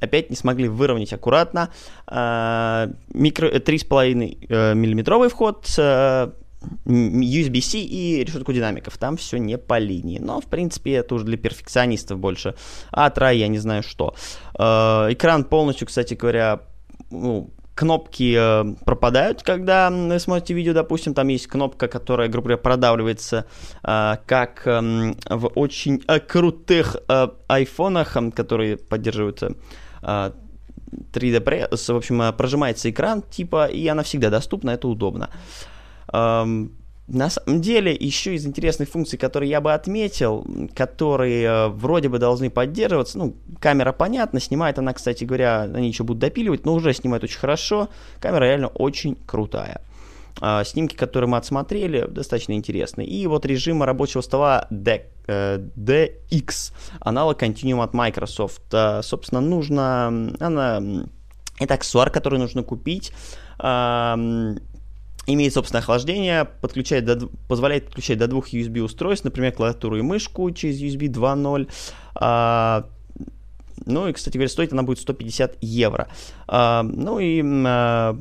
опять 0.01 0.31
не 0.31 0.37
смогли 0.37 0.69
выровнять 0.69 1.13
аккуратно. 1.13 1.69
Uh, 2.07 2.97
микро, 3.13 3.51
3,5 3.51 4.75
миллиметровый 4.75 5.29
вход, 5.29 5.67
USB-C 6.87 7.79
и 7.79 8.25
решетку 8.25 8.55
динамиков. 8.55 8.97
Там 8.97 9.19
все 9.19 9.37
не 9.37 9.59
по 9.59 9.79
линии. 9.79 10.19
Но, 10.19 10.41
в 10.41 10.47
принципе, 10.47 10.93
это 10.95 11.15
уже 11.15 11.27
для 11.27 11.37
перфекционистов 11.37 12.19
больше. 12.19 12.55
А 12.91 13.11
трай, 13.11 13.37
я 13.37 13.49
не 13.49 13.59
знаю 13.59 13.83
что. 13.83 14.15
Экран 14.55 15.45
полностью, 15.45 15.87
кстати 15.87 16.15
говоря, 16.15 16.63
ну, 17.11 17.51
кнопки 17.81 18.37
э, 18.37 18.75
пропадают, 18.85 19.43
когда 19.43 19.89
вы 19.89 20.19
смотрите 20.19 20.53
видео, 20.53 20.75
допустим, 20.75 21.15
там 21.15 21.29
есть 21.29 21.47
кнопка, 21.47 21.89
которая, 21.89 22.29
грубо 22.29 22.49
говоря, 22.49 22.63
продавливается, 22.63 23.47
э, 23.83 24.17
как 24.27 24.67
э, 24.67 25.15
в 25.31 25.47
очень 25.55 26.03
э, 26.07 26.21
крутых 26.21 26.97
айфонах, 27.49 28.19
которые 28.37 28.77
поддерживают 28.77 29.43
э, 29.43 29.51
3D 30.03 31.43
Press, 31.43 31.93
в 31.93 31.97
общем, 31.97 32.35
прожимается 32.37 32.91
экран, 32.91 33.23
типа, 33.23 33.65
и 33.65 33.89
она 33.89 34.03
всегда 34.03 34.29
доступна, 34.29 34.73
это 34.73 34.87
удобно. 34.87 35.31
Эм, 36.13 36.73
на 37.13 37.29
самом 37.29 37.61
деле, 37.61 37.97
еще 37.99 38.35
из 38.37 38.47
интересных 38.47 38.89
функций, 38.89 39.19
которые 39.19 39.51
я 39.51 39.61
бы 39.61 39.73
отметил, 39.75 40.47
которые 40.75 41.45
э, 41.45 41.69
вроде 41.69 42.09
бы 42.09 42.19
должны 42.19 42.51
поддерживаться, 42.51 43.19
ну, 43.19 43.37
камера, 43.59 43.93
понятно, 43.93 44.39
снимает 44.39 44.79
она, 44.79 44.93
кстати 44.93 45.25
говоря, 45.25 45.63
они 45.63 45.89
еще 45.89 46.05
будут 46.05 46.21
допиливать, 46.21 46.65
но 46.65 46.75
уже 46.75 46.95
снимает 46.95 47.25
очень 47.25 47.39
хорошо, 47.39 47.89
камера 48.21 48.45
реально 48.45 48.69
очень 48.69 49.17
крутая. 49.27 49.81
А, 50.41 50.63
снимки, 50.63 50.95
которые 50.95 51.29
мы 51.29 51.37
отсмотрели, 51.37 52.07
достаточно 52.07 52.53
интересные. 52.53 53.09
И 53.09 53.27
вот 53.27 53.45
режим 53.45 53.83
рабочего 53.83 54.21
стола 54.21 54.69
D, 54.71 55.07
э, 55.27 55.59
DX, 55.59 56.73
аналог 57.01 57.43
Continuum 57.43 57.83
от 57.83 57.93
Microsoft. 57.93 58.63
А, 58.73 59.03
собственно, 59.03 59.41
нужно, 59.41 60.33
она, 60.39 60.81
это 61.59 61.75
аксессуар, 61.75 62.11
который 62.11 62.39
нужно 62.39 62.63
купить, 62.63 63.13
имеет 65.27 65.55
собственное 65.55 65.83
охлаждение, 65.83 66.45
подключает 66.45 67.05
до, 67.05 67.29
позволяет 67.49 67.87
подключать 67.87 68.19
до 68.19 68.27
двух 68.27 68.53
USB 68.53 68.81
устройств, 68.81 69.25
например, 69.25 69.53
клавиатуру 69.53 69.97
и 69.97 70.03
мышку 70.03 70.51
через 70.51 70.81
USB 70.81 71.09
2.0. 71.09 71.71
А, 72.15 72.87
ну 73.87 74.09
и, 74.09 74.13
кстати 74.13 74.37
говоря, 74.37 74.49
стоить 74.49 74.73
она 74.73 74.83
будет 74.83 74.99
150 74.99 75.59
евро. 75.61 76.09
А, 76.47 76.83
ну 76.83 77.19
и 77.19 77.43
а, 77.45 78.19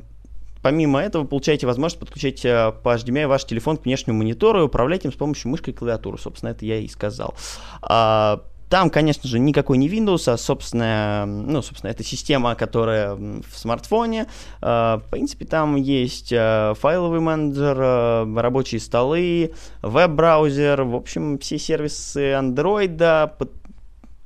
помимо 0.62 1.00
этого, 1.00 1.26
получаете 1.26 1.68
возможность 1.68 2.00
подключать 2.00 2.46
а, 2.46 2.72
по 2.72 2.96
HDMI 2.96 3.28
ваш 3.28 3.46
телефон 3.46 3.78
к 3.78 3.86
внешнему 3.86 4.20
монитору 4.20 4.60
и 4.62 4.64
управлять 4.64 5.06
им 5.06 5.12
с 5.12 5.16
помощью 5.16 5.52
мышки 5.52 5.70
и 5.72 5.74
клавиатуры. 5.74 6.18
Собственно, 6.18 6.52
это 6.52 6.66
я 6.66 6.78
и 6.78 6.88
сказал. 6.88 7.36
А, 7.82 8.44
там, 8.70 8.92
конечно 8.92 9.28
же, 9.28 9.40
никакой 9.40 9.80
не 9.80 9.90
Windows, 9.90 10.32
а 10.32 10.38
собственная, 10.38 11.26
ну, 11.26 11.62
собственно, 11.64 11.90
это 11.90 12.04
система, 12.04 12.54
которая 12.54 13.16
в 13.16 13.44
смартфоне. 13.54 14.28
А, 14.62 15.00
в 15.00 15.10
принципе, 15.10 15.46
там 15.46 15.76
есть 15.76 16.32
а, 16.32 16.76
файловый 16.76 17.20
менеджер, 17.20 17.78
а, 17.80 18.42
рабочие 18.42 18.80
столы, 18.80 19.54
веб-браузер, 19.82 20.84
в 20.84 20.96
общем, 20.96 21.40
все 21.40 21.58
сервисы 21.58 22.34
Android, 22.34 23.32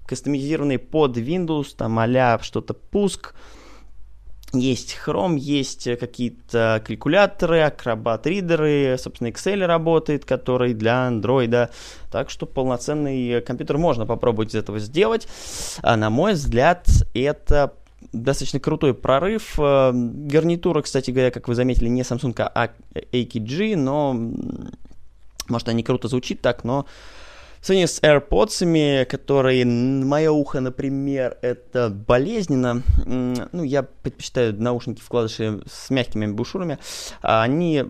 кастомизированные 0.05 0.79
под 0.79 1.17
Windows, 1.17 1.75
там 1.77 1.97
а 1.97 2.39
что-то 2.41 2.73
пуск, 2.73 3.35
есть 4.53 4.95
Chrome, 5.05 5.37
есть 5.37 5.87
какие-то 5.99 6.81
калькуляторы, 6.85 7.59
Acrobat-ридеры, 7.61 8.97
собственно, 8.97 9.29
Excel 9.29 9.65
работает, 9.65 10.25
который 10.25 10.73
для 10.73 11.09
Android. 11.09 11.69
Так 12.11 12.29
что 12.29 12.45
полноценный 12.45 13.41
компьютер 13.41 13.77
можно 13.77 14.05
попробовать 14.05 14.51
из 14.51 14.55
этого 14.55 14.79
сделать. 14.79 15.27
А, 15.81 15.97
на 15.97 16.09
мой 16.09 16.33
взгляд, 16.33 16.87
это 17.13 17.73
достаточно 18.11 18.59
крутой 18.59 18.93
прорыв. 18.93 19.55
А, 19.57 19.91
гарнитура, 19.93 20.81
кстати 20.81 21.11
говоря, 21.11 21.31
как 21.31 21.47
вы 21.47 21.55
заметили, 21.55 21.89
не 21.89 22.01
Samsung, 22.01 22.35
а 22.37 22.69
AKG, 22.93 23.75
но 23.75 24.13
может, 25.49 25.67
они 25.69 25.83
круто 25.83 26.07
звучит 26.07 26.41
так, 26.41 26.63
но 26.63 26.85
сравнении 27.65 27.87
с 27.87 28.01
AirPods, 28.01 29.05
которые, 29.05 29.65
мое 29.65 30.31
ухо, 30.31 30.59
например, 30.59 31.37
это 31.41 31.89
болезненно. 31.89 32.83
Ну, 33.05 33.63
я 33.63 33.83
предпочитаю 33.83 34.53
наушники 34.61 35.01
вкладыши 35.01 35.61
с 35.65 35.89
мягкими 35.89 36.27
бушюрами. 36.27 36.77
А 37.21 37.43
они 37.43 37.85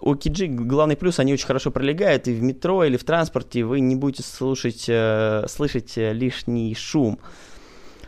у 0.00 0.14
KG 0.14 0.48
главный 0.48 0.96
плюс, 0.96 1.18
они 1.18 1.32
очень 1.32 1.46
хорошо 1.46 1.70
пролегают, 1.70 2.28
и 2.28 2.34
в 2.34 2.42
метро 2.42 2.84
или 2.84 2.96
в 2.96 3.04
транспорте 3.04 3.64
вы 3.64 3.80
не 3.80 3.96
будете 3.96 4.22
слушать, 4.22 4.84
э, 4.88 5.44
слышать 5.48 5.98
э, 5.98 6.12
лишний 6.12 6.74
шум. 6.74 7.18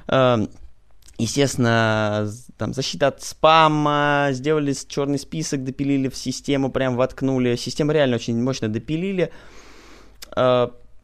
Э, 0.06 0.46
естественно, 1.18 2.30
там 2.56 2.72
защита 2.72 3.08
от 3.08 3.22
спама, 3.22 4.28
сделали 4.30 4.74
черный 4.86 5.18
список, 5.18 5.64
допилили 5.64 6.08
в 6.08 6.16
систему, 6.16 6.70
прям 6.70 6.96
воткнули. 6.96 7.56
Систему 7.56 7.92
реально 7.92 8.16
очень 8.16 8.40
мощно 8.40 8.68
допилили. 8.68 9.24
А, 9.24 9.67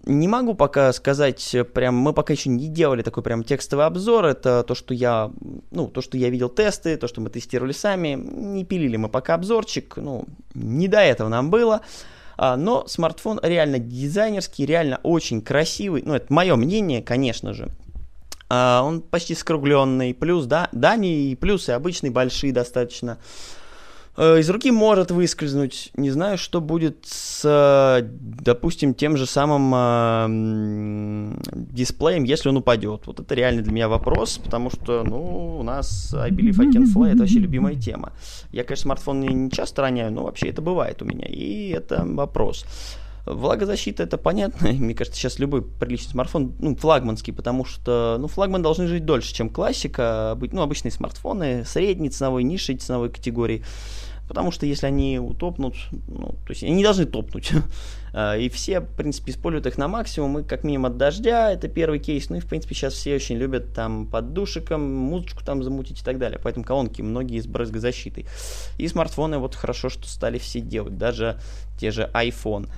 не 0.07 0.29
могу 0.29 0.55
пока 0.55 0.93
сказать, 0.93 1.57
прям, 1.73 1.97
мы 1.97 2.13
пока 2.13 2.35
еще 2.35 2.51
не 2.51 2.69
делали 2.69 3.03
такой 3.03 3.23
прям 3.23 3.43
текстовый 3.43 3.87
обзор, 3.87 4.27
это 4.27 4.63
то, 4.63 4.75
что 4.75 4.93
я, 4.93 5.31
ну, 5.71 5.89
то, 5.89 6.03
что 6.03 6.17
я 6.17 6.29
видел 6.29 6.49
тесты, 6.49 6.97
то, 6.97 7.09
что 7.09 7.21
мы 7.21 7.31
тестировали 7.31 7.73
сами, 7.73 8.15
не 8.15 8.65
пилили 8.65 8.97
мы 8.97 9.09
пока 9.09 9.35
обзорчик, 9.35 9.97
ну, 9.97 10.27
не 10.55 10.89
до 10.89 10.99
этого 10.99 11.29
нам 11.29 11.51
было, 11.51 11.81
а, 12.37 12.57
но 12.57 12.87
смартфон 12.87 13.41
реально 13.43 13.79
дизайнерский, 13.79 14.67
реально 14.67 15.01
очень 15.03 15.41
красивый, 15.41 16.03
ну, 16.05 16.15
это 16.15 16.33
мое 16.33 16.55
мнение, 16.57 17.03
конечно 17.03 17.55
же, 17.55 17.71
а, 18.51 18.83
он 18.83 19.01
почти 19.01 19.35
скругленный, 19.35 20.13
плюс, 20.13 20.45
да, 20.45 20.69
да, 20.73 20.97
не 20.97 21.37
плюсы 21.41 21.71
обычные, 21.71 22.11
большие 22.11 22.53
достаточно, 22.53 23.17
Э, 23.17 23.64
из 24.17 24.49
руки 24.49 24.71
может 24.71 25.11
выскользнуть. 25.11 25.91
Не 25.97 26.11
знаю, 26.11 26.39
что 26.39 26.61
будет 26.61 27.05
с, 27.05 28.01
допустим, 28.21 28.95
тем 28.95 29.17
же 29.17 29.27
самым 29.27 29.73
э, 29.75 31.39
дисплеем, 31.53 32.23
если 32.23 32.49
он 32.49 32.59
упадет. 32.59 33.07
Вот 33.07 33.19
это 33.19 33.35
реально 33.35 33.63
для 33.63 33.73
меня 33.73 33.89
вопрос, 33.89 34.39
потому 34.39 34.71
что, 34.71 35.03
ну, 35.05 35.59
у 35.59 35.63
нас 35.65 36.15
I 36.15 36.31
Believe 36.31 36.61
I 36.61 36.69
Can 36.69 36.85
Fly 36.85 37.09
это 37.09 37.19
вообще 37.19 37.41
любимая 37.41 37.75
тема. 37.75 38.13
Я, 38.53 38.63
конечно, 38.63 38.85
смартфон 38.85 39.21
не 39.21 39.51
часто 39.51 39.83
роняю, 39.83 40.13
но 40.13 40.25
вообще 40.25 40.49
это 40.49 40.63
бывает 40.63 41.03
у 41.03 41.05
меня, 41.05 41.27
и 41.27 41.71
это 41.71 42.05
вопрос. 42.07 42.65
Влагозащита 43.27 44.03
это 44.03 44.19
понятно. 44.19 44.73
Мне 44.73 44.95
кажется, 44.95 45.19
сейчас 45.19 45.39
любой 45.39 45.63
приличный 45.63 46.11
смартфон, 46.11 46.55
ну, 46.59 46.77
флагманский, 46.77 47.33
потому 47.33 47.65
что, 47.65 48.17
ну, 48.19 48.29
флагман 48.29 48.63
должны 48.63 48.87
жить 48.87 49.05
дольше, 49.05 49.35
чем 49.35 49.49
классика. 49.49 50.39
Ну, 50.53 50.63
обычные 50.63 50.93
смартфоны 50.93 51.65
средней 51.65 52.11
ценовой, 52.11 52.45
низшей 52.45 52.77
ценовой 52.77 53.11
категории 53.11 53.63
потому 54.29 54.51
что 54.51 54.67
если 54.67 54.87
они 54.87 55.19
утопнут, 55.19 55.75
ну, 56.09 56.29
то 56.29 56.51
есть 56.51 56.63
они 56.63 56.83
должны 56.83 57.07
топнуть. 57.07 57.53
А, 58.17 58.37
и 58.37 58.49
все, 58.49 58.79
в 58.79 58.95
принципе, 58.95 59.33
используют 59.33 59.67
их 59.67 59.77
на 59.77 59.89
максимум, 59.89 60.39
и 60.39 60.45
как 60.45 60.63
минимум 60.63 60.87
от 60.87 60.97
дождя, 60.97 61.51
это 61.51 61.67
первый 61.67 61.99
кейс. 61.99 62.31
Ну 62.31 62.37
и, 62.37 62.39
в 62.39 62.47
принципе, 62.47 62.73
сейчас 62.73 62.95
все 62.95 63.17
очень 63.17 63.35
любят 63.35 63.75
там 63.75 64.07
под 64.07 64.33
душиком, 64.33 64.89
музычку 64.89 65.45
там 65.45 65.65
замутить 65.65 66.01
и 66.01 66.05
так 66.05 66.19
далее. 66.19 66.39
Поэтому 66.41 66.65
колонки 66.65 67.03
многие 67.03 67.41
с 67.41 67.49
брызгозащитой. 67.49 68.27
И 68.79 68.87
смартфоны 68.87 69.39
вот 69.39 69.57
хорошо, 69.57 69.89
что 69.89 70.07
стали 70.07 70.39
все 70.39 70.61
делать, 70.61 70.97
даже 70.97 71.41
те 71.77 71.91
же 71.91 72.09
iPhone. 72.15 72.69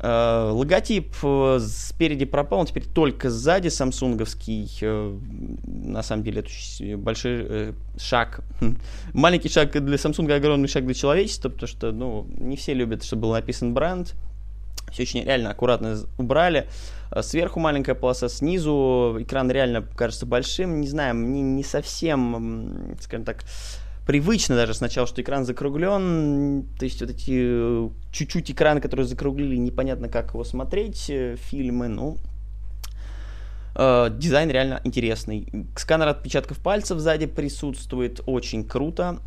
Uh, 0.00 0.52
логотип 0.52 1.12
uh, 1.22 1.58
спереди 1.58 2.24
пропал, 2.24 2.60
он 2.60 2.66
теперь 2.66 2.84
только 2.84 3.30
сзади 3.30 3.68
самсунговский. 3.68 4.64
Uh, 4.80 5.20
на 5.66 6.02
самом 6.02 6.22
деле 6.22 6.42
это 6.42 6.96
большой 6.98 7.74
шаг. 7.96 8.42
Маленький 9.12 9.48
шаг 9.48 9.72
для 9.72 9.96
Samsung, 9.96 10.32
огромный 10.32 10.68
шаг 10.68 10.84
для 10.84 10.94
человечества, 10.94 11.48
потому 11.48 11.68
что 11.68 11.90
ну, 11.90 12.28
не 12.38 12.56
все 12.56 12.74
любят, 12.74 13.02
чтобы 13.02 13.22
был 13.22 13.32
написан 13.32 13.74
бренд. 13.74 14.14
Все 14.92 15.02
очень 15.02 15.24
реально 15.24 15.50
аккуратно 15.50 15.98
убрали. 16.16 16.68
Сверху 17.20 17.58
маленькая 17.58 17.94
полоса, 17.94 18.28
снизу 18.28 19.16
экран 19.18 19.50
реально 19.50 19.82
кажется 19.82 20.26
большим. 20.26 20.80
Не 20.80 20.86
знаю, 20.86 21.16
мне 21.16 21.42
не 21.42 21.64
совсем, 21.64 22.96
скажем 23.00 23.24
так, 23.24 23.44
привычно 24.08 24.56
даже 24.56 24.72
сначала, 24.72 25.06
что 25.06 25.20
экран 25.20 25.44
закруглен, 25.44 26.66
то 26.78 26.84
есть 26.86 27.02
вот 27.02 27.10
эти 27.10 27.32
э, 27.34 27.88
чуть-чуть 28.10 28.50
экраны, 28.50 28.80
которые 28.80 29.04
закруглили, 29.04 29.56
непонятно 29.56 30.08
как 30.08 30.32
его 30.32 30.44
смотреть, 30.44 31.10
э, 31.10 31.36
фильмы, 31.36 31.88
ну, 31.88 32.16
э, 33.74 34.08
дизайн 34.10 34.48
реально 34.48 34.80
интересный. 34.84 35.46
Сканер 35.76 36.08
отпечатков 36.08 36.56
пальцев 36.58 36.98
сзади 37.00 37.26
присутствует, 37.26 38.22
очень 38.24 38.64
круто 38.64 39.18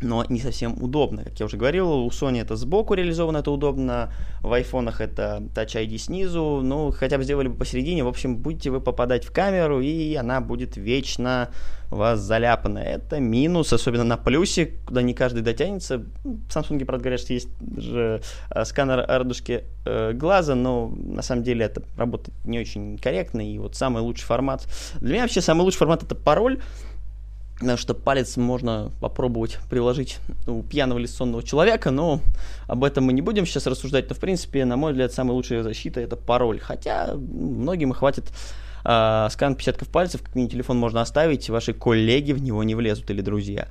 но 0.00 0.24
не 0.28 0.40
совсем 0.40 0.80
удобно. 0.82 1.24
Как 1.24 1.40
я 1.40 1.46
уже 1.46 1.56
говорил, 1.56 1.90
у 1.90 2.08
Sony 2.08 2.40
это 2.40 2.56
сбоку 2.56 2.94
реализовано, 2.94 3.38
это 3.38 3.50
удобно, 3.50 4.12
в 4.42 4.52
айфонах 4.52 5.00
это 5.00 5.42
Touch 5.54 5.74
ID 5.74 5.98
снизу, 5.98 6.60
ну, 6.62 6.92
хотя 6.92 7.18
бы 7.18 7.24
сделали 7.24 7.48
бы 7.48 7.56
посередине, 7.56 8.04
в 8.04 8.08
общем, 8.08 8.36
будете 8.36 8.70
вы 8.70 8.80
попадать 8.80 9.24
в 9.24 9.32
камеру, 9.32 9.80
и 9.80 10.14
она 10.14 10.40
будет 10.40 10.76
вечно 10.76 11.50
вас 11.90 12.20
заляпана. 12.20 12.78
Это 12.78 13.18
минус, 13.18 13.72
особенно 13.72 14.04
на 14.04 14.16
плюсе, 14.16 14.66
куда 14.86 15.02
не 15.02 15.14
каждый 15.14 15.42
дотянется. 15.42 15.98
В 16.22 16.48
Samsung, 16.48 16.84
правда, 16.84 17.04
говорят, 17.04 17.20
что 17.20 17.32
есть 17.32 17.48
же 17.76 18.20
э, 18.50 18.64
сканер 18.64 19.04
радужки 19.08 19.64
э, 19.84 20.12
глаза, 20.12 20.54
но 20.54 20.88
на 20.88 21.22
самом 21.22 21.42
деле 21.44 21.64
это 21.64 21.82
работает 21.96 22.36
не 22.44 22.60
очень 22.60 22.98
корректно, 22.98 23.40
и 23.40 23.58
вот 23.58 23.74
самый 23.74 24.02
лучший 24.02 24.24
формат... 24.24 24.66
Для 25.00 25.14
меня 25.14 25.22
вообще 25.22 25.40
самый 25.40 25.62
лучший 25.62 25.78
формат 25.78 26.02
это 26.02 26.14
пароль, 26.14 26.60
что 27.76 27.94
палец 27.94 28.36
можно 28.36 28.92
попробовать 29.00 29.58
приложить 29.68 30.18
у 30.46 30.62
пьяного 30.62 30.98
или 30.98 31.06
сонного 31.06 31.42
человека, 31.42 31.90
но 31.90 32.20
об 32.66 32.84
этом 32.84 33.04
мы 33.04 33.12
не 33.12 33.22
будем 33.22 33.46
сейчас 33.46 33.66
рассуждать. 33.66 34.08
Но, 34.08 34.14
в 34.14 34.18
принципе, 34.18 34.64
на 34.64 34.76
мой 34.76 34.92
взгляд, 34.92 35.12
самая 35.12 35.34
лучшая 35.34 35.62
защита– 35.62 36.00
это 36.02 36.16
пароль. 36.16 36.60
Хотя 36.60 37.14
многим 37.14 37.92
хватит 37.92 38.26
э, 38.84 39.28
скан 39.30 39.52
отпечатков 39.52 39.88
пальцев, 39.88 40.22
как 40.22 40.34
мини-телефон 40.34 40.78
можно 40.78 41.00
оставить, 41.00 41.48
ваши 41.50 41.72
коллеги 41.72 42.32
в 42.32 42.40
него 42.40 42.62
не 42.62 42.74
влезут 42.74 43.10
или 43.10 43.20
друзья. 43.20 43.68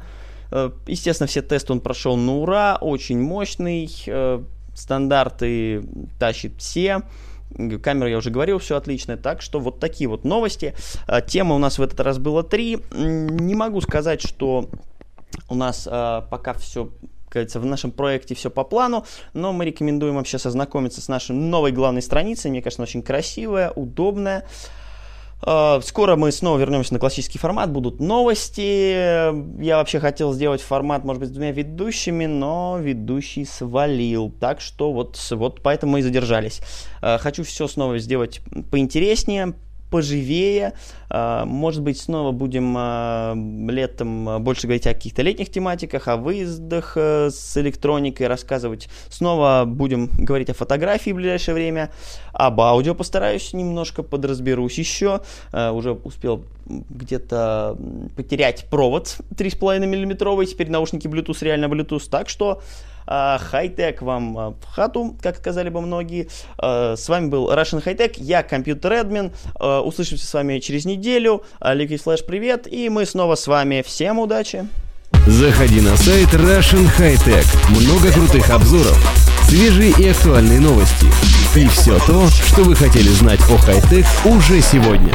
Э, 0.52 0.72
естественно, 0.86 1.28
все 1.28 1.42
тесты 1.42 1.72
он 1.72 1.80
прошел 1.80 2.18
на 2.18 2.38
ура, 2.38 2.78
очень 2.82 3.22
мощный, 3.22 3.90
э, 4.06 4.44
стандарты 4.76 5.84
тащит 6.20 6.54
все. 6.58 7.04
Камера, 7.82 8.10
я 8.10 8.18
уже 8.18 8.30
говорил, 8.30 8.60
все 8.60 8.78
отлично. 8.78 9.18
Так 9.18 9.42
что 9.42 9.60
вот 9.60 9.80
такие 9.80 10.10
вот 10.10 10.24
новости. 10.24 10.76
А, 11.08 11.22
Тема 11.22 11.56
у 11.56 11.60
нас 11.60 11.80
в 11.80 11.82
этот 11.82 12.00
раз 12.00 12.18
было 12.18 12.44
три. 12.44 12.80
Не 12.92 13.56
могу 13.56 13.82
сказать, 13.82 14.22
что 14.22 14.70
у 15.50 15.56
нас 15.56 15.88
а, 15.90 16.22
пока 16.22 16.54
все 16.54 16.92
кажется, 17.30 17.60
в 17.60 17.66
нашем 17.66 17.92
проекте 17.92 18.36
все 18.36 18.50
по 18.50 18.64
плану, 18.64 19.06
но 19.34 19.52
мы 19.54 19.66
рекомендуем 19.66 20.16
вообще 20.16 20.38
ознакомиться 20.38 21.02
с 21.02 21.08
нашей 21.08 21.36
новой 21.36 21.72
главной 21.72 22.02
страницей. 22.02 22.50
Мне 22.50 22.62
кажется, 22.62 22.82
она 22.82 22.88
очень 22.88 23.02
красивая, 23.02 23.72
удобная. 23.72 24.46
Скоро 25.42 26.16
мы 26.16 26.32
снова 26.32 26.58
вернемся 26.58 26.94
на 26.94 27.00
классический 27.00 27.38
формат, 27.38 27.72
будут 27.72 28.00
новости. 28.00 29.62
Я 29.62 29.78
вообще 29.78 30.00
хотел 30.00 30.34
сделать 30.34 30.62
формат, 30.62 31.04
может 31.04 31.20
быть, 31.22 31.30
с 31.30 31.32
двумя 31.32 31.52
ведущими, 31.52 32.26
но 32.26 32.78
ведущий 32.80 33.46
свалил. 33.46 34.32
Так 34.40 34.62
что 34.62 34.92
вот, 34.92 35.18
вот 35.32 35.62
поэтому 35.62 35.94
мы 35.94 36.00
и 36.00 36.02
задержались. 36.02 36.62
А, 37.02 37.18
хочу 37.18 37.44
все 37.44 37.68
снова 37.68 38.00
сделать 38.00 38.42
поинтереснее, 38.72 39.54
поживее. 39.90 40.74
А, 41.10 41.46
может 41.46 41.82
быть, 41.82 42.00
снова 42.00 42.32
будем 42.32 42.74
а, 42.78 43.34
летом 43.70 44.44
больше 44.44 44.64
говорить 44.64 44.88
о 44.88 44.94
каких-то 44.94 45.22
летних 45.22 45.50
тематиках, 45.50 46.08
о 46.08 46.18
выездах 46.18 46.94
э, 46.96 47.30
с 47.30 47.58
электроникой, 47.58 48.28
рассказывать. 48.28 48.90
Снова 49.10 49.64
будем 49.66 50.10
говорить 50.18 50.50
о 50.50 50.54
фотографии 50.54 51.12
в 51.12 51.16
ближайшее 51.16 51.56
время. 51.56 51.92
Об 52.34 52.60
аудио 52.62 52.94
постараюсь 52.96 53.54
немножко 53.54 54.04
подразберусь 54.04 54.78
еще. 54.78 55.22
А, 55.52 55.72
уже 55.72 55.94
успел 55.94 56.44
где-то 56.66 57.78
потерять 58.16 58.66
провод 58.70 59.18
3,5 59.36 59.86
миллиметровый. 59.86 60.46
Теперь 60.46 60.70
наушники 60.70 61.08
Bluetooth, 61.08 61.38
реально 61.42 61.66
Bluetooth. 61.66 62.10
Так 62.10 62.30
что 62.30 62.62
а, 62.62 62.97
хай-тек 63.08 64.02
вам 64.02 64.38
а, 64.38 64.50
в 64.52 64.66
хату, 64.66 65.18
как 65.22 65.38
сказали 65.38 65.70
бы 65.70 65.82
многие. 65.82 66.28
А, 66.58 66.96
с 66.96 67.08
вами 67.10 67.28
был 67.28 67.52
Russian 67.52 67.84
High 67.84 67.98
Tech, 67.98 68.14
я 68.18 68.44
компьютер 68.44 68.94
админ. 68.94 69.32
Услышимся 69.60 70.26
с 70.26 70.34
вами 70.34 70.60
через 70.60 70.86
неделю. 70.86 71.44
Liquid 71.62 72.04
Flash, 72.04 72.24
привет, 72.26 72.68
и 72.72 72.90
мы 72.90 73.06
снова 73.06 73.36
с 73.36 73.48
вами. 73.48 73.84
Всем 73.86 74.20
удачи! 74.20 74.68
Заходи 75.26 75.82
на 75.82 75.96
сайт 75.98 76.30
Russian 76.34 76.88
High 76.98 77.18
Tech. 77.26 77.46
Много 77.70 78.12
крутых 78.12 78.50
обзоров, 78.50 78.98
свежие 79.48 79.92
и 79.98 80.10
актуальные 80.10 80.60
новости. 80.60 81.06
И 81.56 81.68
все 81.68 81.98
то, 82.06 82.28
что 82.30 82.64
вы 82.64 82.76
хотели 82.76 83.10
знать 83.10 83.40
о 83.50 83.58
хай-тек 83.58 84.06
уже 84.26 84.62
сегодня. 84.62 85.12